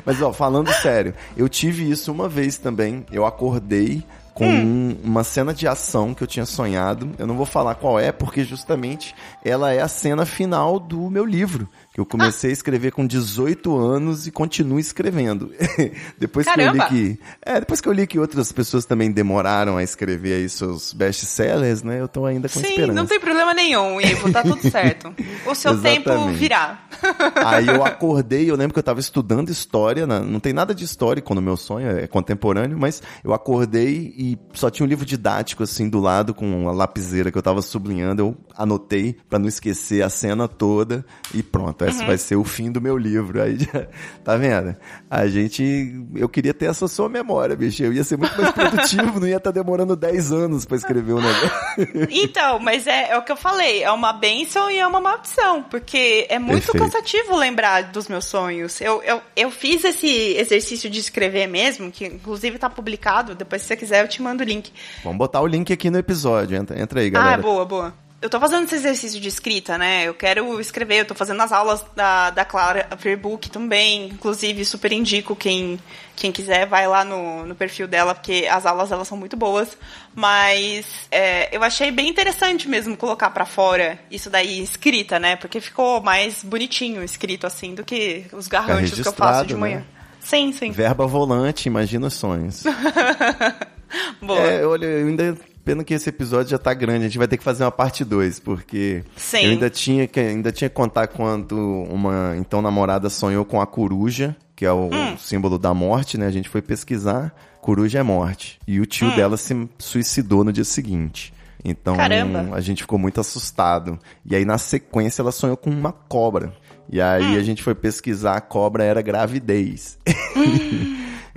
[0.04, 3.04] Mas, ó, falando sério, eu tive isso uma vez também.
[3.10, 4.02] Eu acordei
[4.34, 4.96] com Hum.
[5.04, 7.10] um- uma cena de ação que eu tinha sonhado.
[7.18, 9.14] Eu não vou falar qual é, porque justamente
[9.44, 11.68] ela é a cena final do meu livro.
[11.98, 15.50] Que eu comecei a escrever com 18 anos e continuo escrevendo.
[16.16, 16.86] depois que eu li Caramba!
[16.86, 17.18] que.
[17.42, 21.82] É, depois que eu li que outras pessoas também demoraram a escrever aí seus best-sellers,
[21.82, 22.00] né?
[22.00, 22.92] Eu tô ainda com Sim, esperança.
[22.92, 25.12] não tem problema nenhum, Ivo, tá tudo certo.
[25.44, 26.86] O seu tempo virá.
[27.44, 30.20] Aí eu acordei, eu lembro que eu tava estudando história, né?
[30.20, 34.70] não tem nada de histórico no meu sonho, é contemporâneo, mas eu acordei e só
[34.70, 38.36] tinha um livro didático assim do lado com uma lapiseira que eu tava sublinhando, eu
[38.56, 41.87] anotei pra não esquecer a cena toda e pronto.
[41.88, 43.40] Esse vai ser o fim do meu livro.
[43.42, 43.86] Aí, já-
[44.24, 44.76] tá vendo?
[45.10, 47.82] A gente, eu queria ter essa sua memória, bicho.
[47.82, 51.20] Eu ia ser muito mais produtivo, não ia estar demorando 10 anos pra escrever o
[51.20, 51.50] negócio.
[52.10, 55.62] Então, mas é, é o que eu falei, é uma benção e é uma maldição,
[55.62, 56.84] porque é muito Perfeito.
[56.84, 58.80] cansativo lembrar dos meus sonhos.
[58.80, 63.68] Eu, eu, eu fiz esse exercício de escrever mesmo, que inclusive tá publicado, depois se
[63.68, 64.72] você quiser eu te mando o link.
[65.02, 66.56] Vamos botar o link aqui no episódio.
[66.56, 67.34] Entra, entra aí, galera.
[67.34, 67.94] Ah, boa, boa.
[68.20, 70.02] Eu tô fazendo esse exercício de escrita, né?
[70.02, 74.06] Eu quero escrever, eu tô fazendo as aulas da, da Clara Verbook também.
[74.06, 75.78] Inclusive, super indico quem,
[76.16, 79.78] quem quiser, vai lá no, no perfil dela, porque as aulas elas são muito boas.
[80.16, 85.36] Mas é, eu achei bem interessante mesmo colocar pra fora isso daí escrita, né?
[85.36, 89.78] Porque ficou mais bonitinho escrito assim do que os garranchos que eu faço de manhã.
[89.78, 89.84] né?
[90.18, 90.72] Sim, sim.
[90.72, 92.64] Verba volante, imagina os sonhos.
[94.20, 94.40] Boa.
[94.40, 95.38] É, olha, eu ainda.
[95.68, 98.02] Pena que esse episódio já tá grande, a gente vai ter que fazer uma parte
[98.04, 99.42] 2, porque Sim.
[99.44, 101.58] eu ainda tinha que ainda tinha que contar quando
[101.90, 105.16] uma então namorada sonhou com a coruja, que é o Hum.
[105.18, 106.26] símbolo da morte, né?
[106.26, 108.58] A gente foi pesquisar, coruja é morte.
[108.66, 108.86] E o Hum.
[108.86, 111.34] tio dela se suicidou no dia seguinte.
[111.62, 112.48] Então Caramba.
[112.56, 113.98] a gente ficou muito assustado.
[114.24, 116.50] E aí na sequência ela sonhou com uma cobra.
[116.90, 117.38] E aí Hum.
[117.38, 119.98] a gente foi pesquisar, a cobra era gravidez.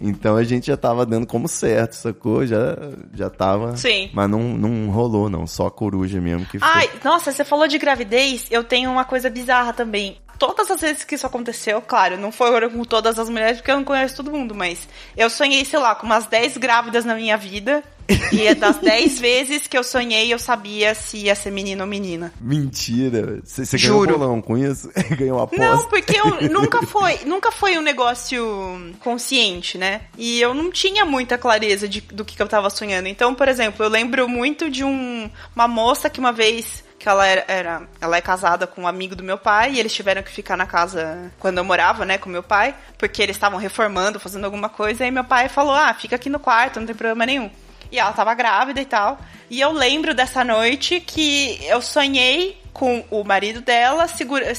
[0.02, 2.46] Então a gente já tava dando como certo, sacou?
[2.46, 2.76] Já,
[3.14, 3.78] já tava.
[3.78, 4.10] Sim.
[4.14, 5.46] Mas não, não rolou, não.
[5.46, 6.68] Só a coruja mesmo que ficou.
[6.68, 10.18] Ai, nossa, você falou de gravidez, eu tenho uma coisa bizarra também.
[10.40, 13.76] Todas as vezes que isso aconteceu, claro, não foi com todas as mulheres, porque eu
[13.76, 17.38] não conheço todo mundo, mas eu sonhei, sei lá, com umas 10 grávidas na minha
[17.38, 17.84] vida.
[18.32, 21.88] E é das 10 vezes que eu sonhei, eu sabia se ia ser menino ou
[21.88, 22.34] menina.
[22.40, 23.40] Mentira.
[23.44, 24.18] Você ganhou Juro.
[24.18, 24.90] bolão com isso?
[25.18, 25.66] ganhou uma aposta?
[25.66, 30.02] Não, porque eu nunca foi, nunca foi um negócio consciente, né?
[30.18, 33.08] E eu não tinha muita clareza de, do que, que eu tava sonhando.
[33.08, 37.26] Então, por exemplo, eu lembro muito de um, uma moça que uma vez que ela
[37.26, 40.30] era, era- ela é casada com um amigo do meu pai e eles tiveram que
[40.32, 44.46] ficar na casa quando eu morava, né, com meu pai, porque eles estavam reformando, fazendo
[44.46, 47.26] alguma coisa, e aí meu pai falou: "Ah, fica aqui no quarto, não tem problema
[47.26, 47.50] nenhum".
[47.92, 49.20] E ela tava grávida e tal.
[49.50, 54.52] E eu lembro dessa noite que eu sonhei com o marido dela segura,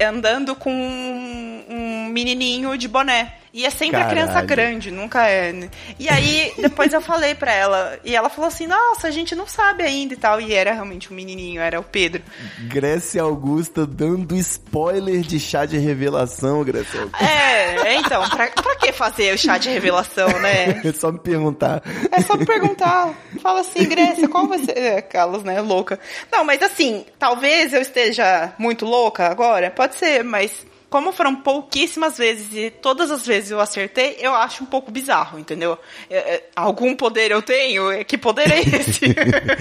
[0.00, 3.34] andando com um, um menininho de boné.
[3.54, 4.48] E é sempre a criança Caralho.
[4.48, 5.70] grande, nunca é.
[5.96, 9.46] E aí, depois eu falei pra ela, e ela falou assim: Nossa, a gente não
[9.46, 10.40] sabe ainda e tal.
[10.40, 12.20] E era realmente um menininho, era o Pedro.
[12.62, 17.24] Grécia Augusta dando spoiler de chá de revelação, Grécia Augusta.
[17.24, 20.82] É, então, pra, pra que fazer o chá de revelação, né?
[20.84, 21.82] É só me perguntar.
[22.10, 23.14] É só perguntar.
[23.44, 24.78] Fala assim, Grécia, vai ser.
[24.78, 25.60] É, Carlos, né?
[25.60, 26.00] Louca.
[26.32, 29.70] Não, mas assim, talvez eu esteja muito louca agora.
[29.70, 34.62] Pode ser, mas como foram pouquíssimas vezes e todas as vezes eu acertei, eu acho
[34.62, 35.76] um pouco bizarro, entendeu?
[36.08, 37.90] É, é, algum poder eu tenho?
[37.90, 39.00] É, Que poder é esse?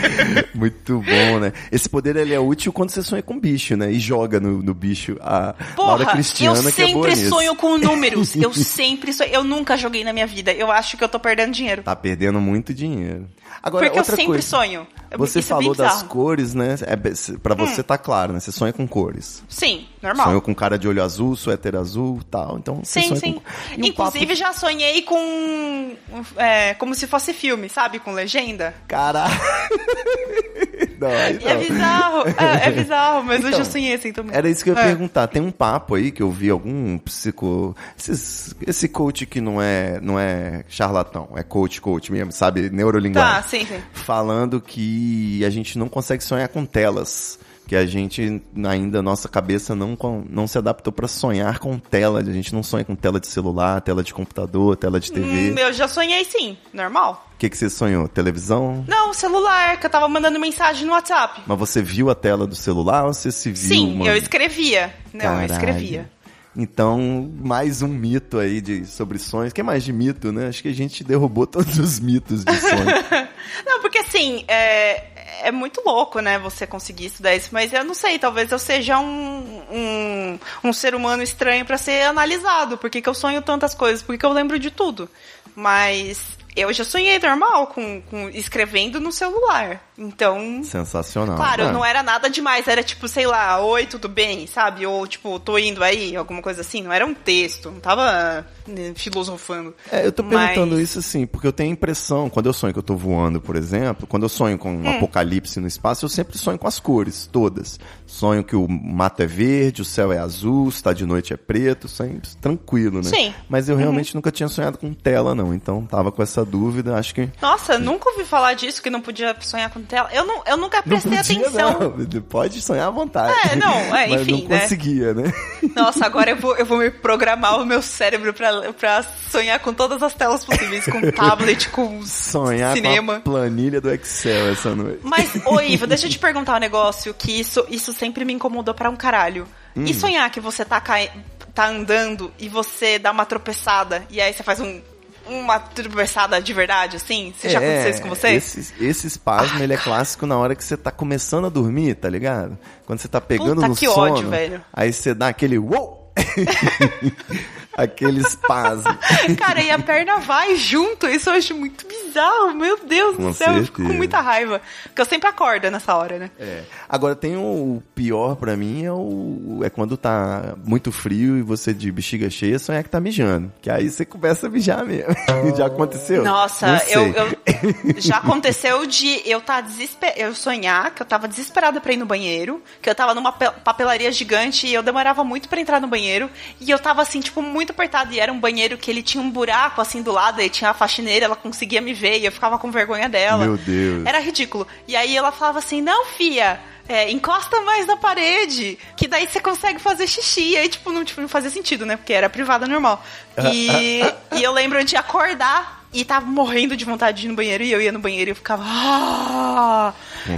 [0.53, 1.51] Muito bom, né?
[1.71, 3.91] Esse poder ele é útil quando você sonha com bicho, né?
[3.91, 5.17] E joga no, no bicho.
[5.21, 7.29] A Laura Porra, Cristiana eu que é sempre nisso.
[7.29, 8.35] sonho com números.
[8.35, 9.31] Eu sempre sonho.
[9.31, 10.53] Eu nunca joguei na minha vida.
[10.53, 11.81] Eu acho que eu tô perdendo dinheiro.
[11.81, 13.27] Tá perdendo muito dinheiro.
[13.61, 14.47] Agora, Porque eu sempre coisa.
[14.47, 14.87] sonho.
[15.17, 16.03] Você Isso é falou das.
[16.03, 16.07] Hum.
[16.07, 16.75] cores, né?
[16.81, 16.95] É,
[17.37, 18.39] pra você tá claro, né?
[18.39, 19.43] Você sonha com cores.
[19.47, 20.27] Sim, normal.
[20.27, 22.57] Sonhou com cara de olho azul, suéter azul tal.
[22.57, 23.33] Então, Sim, sim.
[23.33, 23.41] com...
[23.85, 25.93] Inclusive, papo- já sonhei com.
[26.37, 27.99] é, como se fosse filme, sabe?
[27.99, 28.73] Com legenda.
[28.87, 29.33] Caralho!
[30.99, 32.23] não, é bizarro.
[32.37, 34.35] É, é bizarro, mas eu Então, já sonhei assim também.
[34.35, 34.85] Era isso que eu ia É.
[34.85, 35.27] perguntar.
[35.27, 37.75] Tem um papo aí que eu vi algum psico.
[37.97, 42.69] esses- esse coach que não é, não é charlatão, é coach, coach mesmo, sabe?
[42.69, 43.33] Neurolinguagem.
[43.35, 43.81] Tá, sim, sim.
[43.93, 47.39] Falando que a gente não consegue sonhar com telas.
[47.67, 49.97] Que a gente ainda, nossa cabeça não,
[50.29, 52.19] não se adaptou pra sonhar com tela.
[52.19, 55.51] A gente não sonha com tela de celular, tela de computador, tela de TV.
[55.51, 57.27] Hum, eu já sonhei sim, normal.
[57.33, 58.07] O que, que você sonhou?
[58.07, 58.83] Televisão?
[58.87, 61.41] Não, celular, que eu tava mandando mensagem no WhatsApp.
[61.45, 63.57] Mas você viu a tela do celular ou você se viu?
[63.57, 64.11] Sim, mano?
[64.11, 64.93] eu escrevia.
[65.13, 65.53] Não, eu Caralho.
[65.53, 66.09] escrevia.
[66.55, 69.51] Então, mais um mito aí de, sobre sonhos.
[69.51, 70.47] O que é mais de mito, né?
[70.47, 72.85] Acho que a gente derrubou todos os mitos de sonho.
[73.65, 75.07] Não, porque assim, é,
[75.43, 78.97] é muito louco, né, você conseguir estudar isso, mas eu não sei, talvez eu seja
[78.99, 82.77] um, um, um ser humano estranho pra ser analisado.
[82.77, 84.01] Por que, que eu sonho tantas coisas?
[84.01, 85.09] Por que, que eu lembro de tudo?
[85.55, 89.81] Mas eu já sonhei normal, com, com escrevendo no celular.
[89.97, 90.63] Então.
[90.63, 91.35] Sensacional.
[91.35, 94.85] Claro, Ah, não era nada demais, era tipo, sei lá, oi, tudo bem, sabe?
[94.85, 96.81] Ou tipo, tô indo aí, alguma coisa assim.
[96.83, 98.45] Não era um texto, não tava
[98.95, 99.73] filosofando.
[99.91, 102.73] É, eu tô Mas- perguntando isso assim, porque eu tenho a impressão, quando eu sonho
[102.73, 106.09] que eu tô voando, por exemplo, quando eu sonho com um apocalipse no espaço, eu
[106.09, 107.79] sempre sonho com as cores, todas.
[108.05, 111.37] Sonho que o mato é verde, o céu é azul, se tá de noite é
[111.37, 113.09] preto, sempre tranquilo, né?
[113.09, 113.27] Sim.
[113.27, 113.33] Uhum.
[113.49, 116.95] Mas eu realmente nunca tinha sonhado com tela, não, então tava com essa dúvida.
[116.95, 117.29] Acho que.
[117.41, 120.09] Nossa, nunca ouvi falar disso, que não podia sonhar com tela.
[120.13, 121.93] Eu, não, eu nunca prestei não podia, atenção.
[121.97, 122.21] Não.
[122.21, 123.33] Pode sonhar à vontade.
[123.51, 124.59] É, não, é, Mas enfim, não né?
[124.61, 125.33] conseguia, né?
[125.75, 129.73] Nossa, agora eu vou, eu vou me programar o meu cérebro pra, pra sonhar com
[129.73, 133.13] todas as telas possíveis, com tablet, com Sonhar cinema.
[133.21, 134.99] com a planilha do Excel essa noite.
[135.03, 138.73] Mas, ô Ivo, deixa eu te perguntar um negócio que isso, isso sempre me incomodou
[138.73, 139.47] pra um caralho.
[139.75, 139.85] Hum.
[139.85, 141.11] E sonhar que você tá, cai...
[141.53, 144.81] tá andando e você dá uma tropeçada e aí você faz um,
[145.25, 147.33] uma tropeçada de verdade, assim?
[147.39, 148.27] Se já aconteceu isso com você?
[148.27, 151.95] É, Esse, esse espasmo, ele é clássico na hora que você tá começando a dormir,
[151.95, 152.57] tá ligado?
[152.85, 154.61] Quando você tá pegando Puta, no que sono, ódio, velho.
[154.71, 156.03] aí você dá aquele uou!
[157.77, 158.97] aquele espasmo.
[159.37, 161.07] Cara, e a perna vai junto.
[161.07, 162.53] Isso eu acho muito bizarro.
[162.55, 163.53] Meu Deus Com do céu.
[163.57, 163.97] Eu fico com certeza.
[163.97, 164.61] muita raiva.
[164.83, 166.31] Porque eu sempre acordo nessa hora, né?
[166.39, 166.63] É.
[166.89, 171.73] Agora tem o pior pra mim é o é quando tá muito frio e você
[171.73, 175.13] de bexiga cheia sonhar que tá mijando, que aí você começa a mijar mesmo.
[175.55, 176.23] Já aconteceu?
[176.23, 177.37] Nossa, eu, eu-
[178.01, 180.13] já aconteceu de eu tá desesper...
[180.17, 183.51] eu sonhar que eu tava desesperada pra ir no banheiro, que eu tava numa pe-
[183.63, 187.41] papelaria gigante e eu demorava muito pra entrar no banheiro, e eu tava assim, tipo,
[187.41, 190.49] muito apertada, e era um banheiro que ele tinha um buraco assim do lado, e
[190.49, 193.45] tinha a faxineira, ela conseguia me ver, e eu ficava com vergonha dela.
[193.45, 194.05] Meu Deus.
[194.05, 194.67] Era ridículo.
[194.87, 199.39] E aí ela falava assim: "Não, fia, é, encosta mais na parede, que daí você
[199.39, 200.49] consegue fazer xixi.
[200.51, 201.95] E aí, tipo, não, tipo, não fazia sentido, né?
[201.95, 203.03] Porque era privada normal.
[203.51, 204.01] E,
[204.35, 207.63] e eu lembro de acordar e tava morrendo de vontade de ir no banheiro.
[207.63, 208.63] E eu ia no banheiro e eu ficava.
[208.65, 209.93] "Ah!"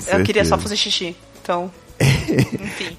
[0.08, 1.16] Eu queria só fazer xixi.
[1.42, 1.72] Então.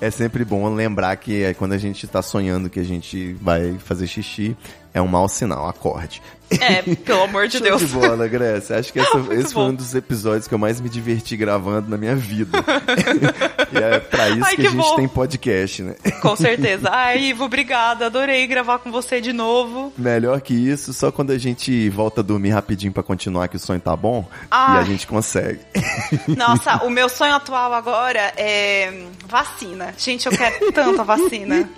[0.00, 3.76] É sempre bom lembrar que é quando a gente tá sonhando que a gente vai
[3.78, 4.56] fazer xixi,
[4.92, 6.22] é um mau sinal, acorde.
[6.50, 7.80] É, pelo amor de Show Deus.
[7.80, 8.78] de bola, Grécia.
[8.78, 9.68] Acho que essa- esse foi bom.
[9.70, 12.58] um dos episódios que eu mais me diverti gravando na minha vida.
[13.72, 14.96] e é pra isso Ai, que, que a gente bom.
[14.96, 15.94] tem podcast, né?
[16.22, 16.88] Com certeza.
[16.92, 18.06] Ai, Ivo, obrigada.
[18.06, 19.92] Adorei gravar com você de novo.
[19.98, 23.60] Melhor que isso, só quando a gente volta a dormir rapidinho pra continuar que o
[23.60, 24.76] sonho tá bom, Ai.
[24.76, 25.60] e a gente consegue.
[26.36, 29.94] Nossa, o meu sonho atual agora é vacina.
[29.98, 31.68] Gente, eu quero tanto a vacina.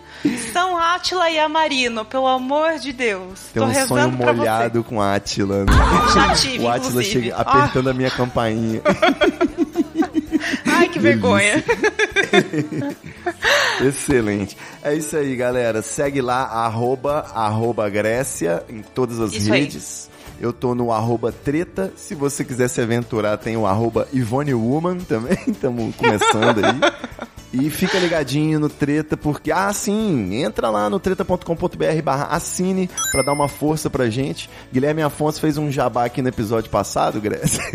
[0.53, 3.39] São Átila e Amarino, pelo amor de Deus.
[3.55, 4.16] Tem Tô um sonho rezando
[4.85, 5.65] com a Átila.
[5.65, 5.73] Né?
[5.73, 6.15] você.
[6.15, 7.05] Já tive, o inclusive.
[7.05, 8.81] chega apertando a minha campainha.
[10.67, 11.63] Ah, ai, que vergonha.
[13.81, 14.57] Excelente.
[14.83, 15.83] É isso aí, galera.
[15.83, 19.69] Segue lá, arroba, arroba Grécia, em todas as Isso aí.
[20.41, 21.93] Eu tô no arroba treta.
[21.97, 25.39] Se você quiser se aventurar, tem o arroba Ivone Woman também.
[25.47, 27.18] Estamos começando aí.
[27.51, 33.22] E fica ligadinho no Treta, porque, ah, sim, entra lá no treta.com.br barra assine pra
[33.22, 34.51] dar uma força pra gente.
[34.70, 37.62] Guilherme Afonso fez um jabá aqui no episódio passado, Grécia,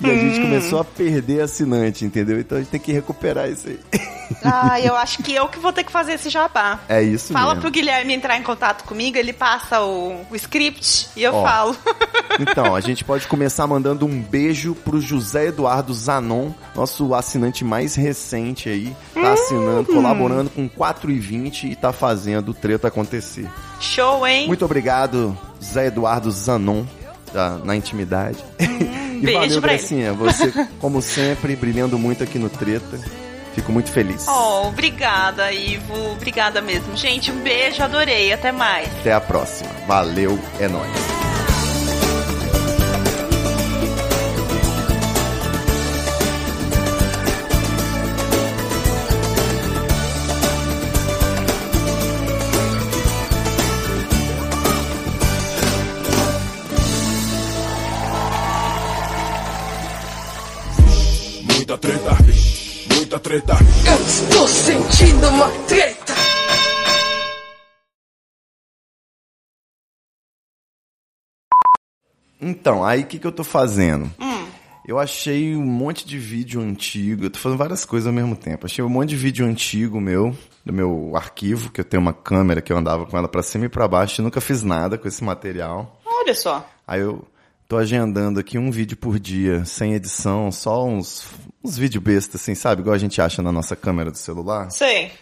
[0.00, 0.42] e a gente Hum.
[0.42, 2.40] começou a perder assinante, entendeu?
[2.40, 3.78] Então a gente tem que recuperar isso aí.
[4.42, 6.80] Ah, eu acho que eu que vou ter que fazer esse jabá.
[6.88, 7.60] É isso Fala mesmo.
[7.60, 11.42] pro Guilherme entrar em contato comigo, ele passa o, o script e eu Ó.
[11.44, 11.76] falo.
[12.40, 17.94] Então, a gente pode começar mandando um beijo pro José Eduardo Zanon, nosso assinante mais
[17.94, 18.96] recente aí.
[19.14, 23.48] Tá assinando, colaborando com 4,20 e tá fazendo o treta acontecer.
[23.80, 24.46] Show, hein?
[24.46, 26.84] Muito obrigado, José Eduardo Zanon,
[27.32, 28.38] tá na intimidade.
[28.58, 29.60] e Hum, beijo valeu.
[29.60, 30.12] Grecinha.
[30.14, 32.98] Você, como sempre, brilhando muito aqui no treta.
[33.54, 34.26] Fico muito feliz.
[34.26, 36.12] Oh, obrigada, Ivo.
[36.12, 36.96] Obrigada mesmo.
[36.96, 38.32] Gente, um beijo, adorei.
[38.32, 38.88] Até mais.
[39.00, 39.70] Até a próxima.
[39.86, 41.21] Valeu, é nóis.
[72.52, 74.10] Então, aí o que, que eu tô fazendo?
[74.20, 74.44] Hum.
[74.86, 78.66] Eu achei um monte de vídeo antigo, eu tô fazendo várias coisas ao mesmo tempo.
[78.66, 80.36] Achei um monte de vídeo antigo meu,
[80.66, 83.66] do meu arquivo, que eu tenho uma câmera que eu andava com ela pra cima
[83.66, 86.00] e pra baixo e nunca fiz nada com esse material.
[86.04, 86.68] Olha só.
[86.86, 87.24] Aí eu
[87.68, 91.24] tô agendando aqui um vídeo por dia, sem edição, só uns,
[91.64, 92.82] uns vídeos bestas, assim, sabe?
[92.82, 94.68] Igual a gente acha na nossa câmera do celular.
[94.70, 95.12] Sei.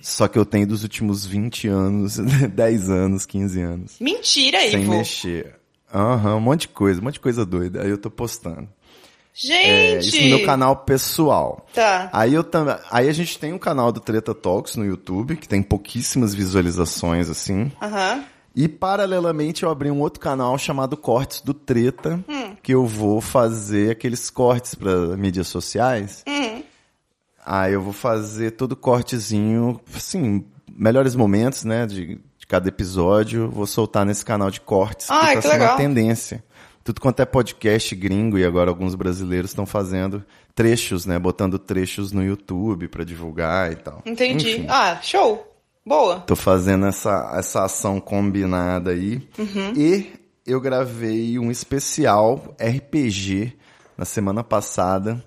[0.00, 2.16] Só que eu tenho dos últimos 20 anos,
[2.50, 3.96] 10 anos, 15 anos.
[4.00, 4.92] Mentira, Sem Ivo.
[4.96, 5.61] mexer.
[5.92, 7.82] Aham, um monte de coisa, um monte de coisa doida.
[7.82, 8.68] Aí eu tô postando.
[9.50, 10.08] É, Gente.
[10.08, 11.66] isso no meu canal pessoal.
[11.74, 12.10] Tá.
[12.12, 15.48] Aí eu também, aí a gente tem um canal do Treta Talks no YouTube, que
[15.48, 17.72] tem pouquíssimas visualizações assim.
[17.80, 18.24] Aham.
[18.54, 22.54] E paralelamente eu abri um outro canal chamado Cortes do Treta, Hum.
[22.62, 26.22] que eu vou fazer aqueles cortes para mídias sociais.
[26.28, 26.62] Hum.
[27.44, 32.20] Aí eu vou fazer todo cortezinho, assim, melhores momentos, né, de
[32.52, 35.74] cada episódio, vou soltar nesse canal de cortes, Ai, que tá que sendo legal.
[35.74, 36.44] a tendência.
[36.84, 40.22] tudo quanto é podcast gringo e agora alguns brasileiros estão fazendo
[40.54, 41.18] trechos, né?
[41.18, 44.02] Botando trechos no YouTube para divulgar e tal.
[44.04, 44.50] Entendi.
[44.50, 44.66] Enfim.
[44.68, 45.50] Ah, show.
[45.84, 46.20] Boa.
[46.20, 49.26] Tô fazendo essa, essa ação combinada aí.
[49.38, 49.72] Uhum.
[49.74, 50.12] E
[50.46, 53.56] eu gravei um especial RPG
[53.96, 55.24] na semana passada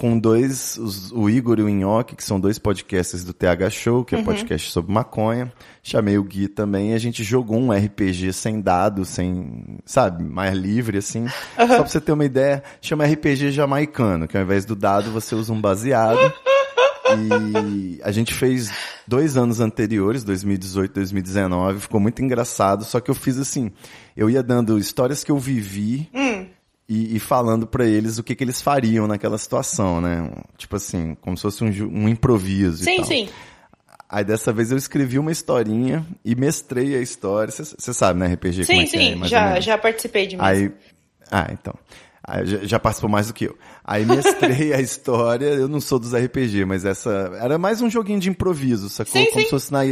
[0.00, 4.02] com dois, os- o Igor e o Nhoque, que são dois podcasts do TH Show,
[4.02, 5.52] que é podcast sobre maconha.
[5.82, 10.56] Chamei o Gui também e a gente jogou um RPG sem dado, sem, sabe, mais
[10.56, 11.26] livre, assim.
[11.54, 15.34] Só pra você ter uma ideia, chama RPG jamaicano, que ao invés do dado você
[15.34, 16.32] usa um baseado.
[17.18, 18.72] E a gente fez
[19.06, 23.70] dois anos anteriores, 2018, 2019, ficou muito engraçado, só que eu fiz assim,
[24.16, 26.08] eu ia dando histórias que eu vivi
[26.90, 30.28] e, e falando pra eles o que, que eles fariam naquela situação, né?
[30.58, 33.04] Tipo assim, como se fosse um, um improviso e Sim, tal.
[33.04, 33.28] sim.
[34.08, 37.52] Aí dessa vez eu escrevi uma historinha e mestrei a história.
[37.52, 38.64] Você sabe, né, RPG?
[38.64, 39.20] Sim, é é, sim.
[39.20, 40.42] ou já, já participei de mim.
[40.44, 40.72] Aí,
[41.30, 41.74] ah, então.
[42.26, 43.56] Aí já, já participou mais do que eu.
[43.84, 48.18] Aí mestrei a história, eu não sou dos RPG, mas essa era mais um joguinho
[48.18, 49.12] de improviso, sacou?
[49.12, 49.44] Sim, Como sim.
[49.44, 49.82] se fosse na,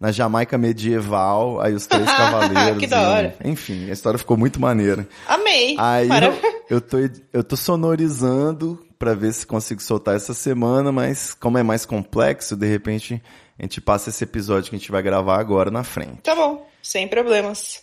[0.00, 2.78] na Jamaica medieval, aí os três cavaleiros.
[2.78, 3.36] Que da e- hora.
[3.44, 5.06] enfim, a história ficou muito maneira.
[5.28, 5.76] Amei.
[5.78, 6.96] Aí eu, eu, tô,
[7.32, 12.56] eu tô sonorizando pra ver se consigo soltar essa semana, mas como é mais complexo,
[12.56, 13.22] de repente
[13.58, 16.22] a gente passa esse episódio que a gente vai gravar agora na frente.
[16.22, 16.66] Tá bom.
[16.82, 17.82] Sem problemas.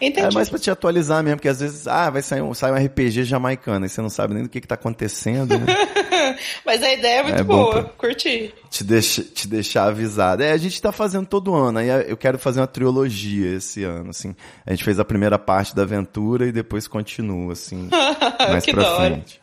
[0.00, 0.26] Entendi.
[0.26, 2.86] É mais pra te atualizar mesmo, porque às vezes, ah, vai sair um, sai um
[2.86, 5.66] RPG jamaicano, e você não sabe nem do que que tá acontecendo, né?
[6.64, 7.70] Mas a ideia é muito É boa.
[7.70, 8.54] pra- Curti.
[8.70, 10.42] te, deixa, te deixar avisado.
[10.42, 14.10] É, a gente tá fazendo todo ano, aí eu quero fazer uma trilogia esse ano,
[14.10, 14.34] assim.
[14.66, 17.88] A gente fez a primeira parte da aventura e depois continua, assim,
[18.50, 19.10] mais Que pra da hora.
[19.14, 19.40] frente.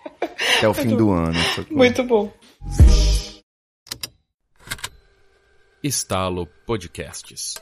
[0.57, 1.33] Até o fim do ano.
[1.55, 1.77] sacou?
[1.77, 2.31] Muito bom.
[5.81, 7.55] Estalo Podcasts.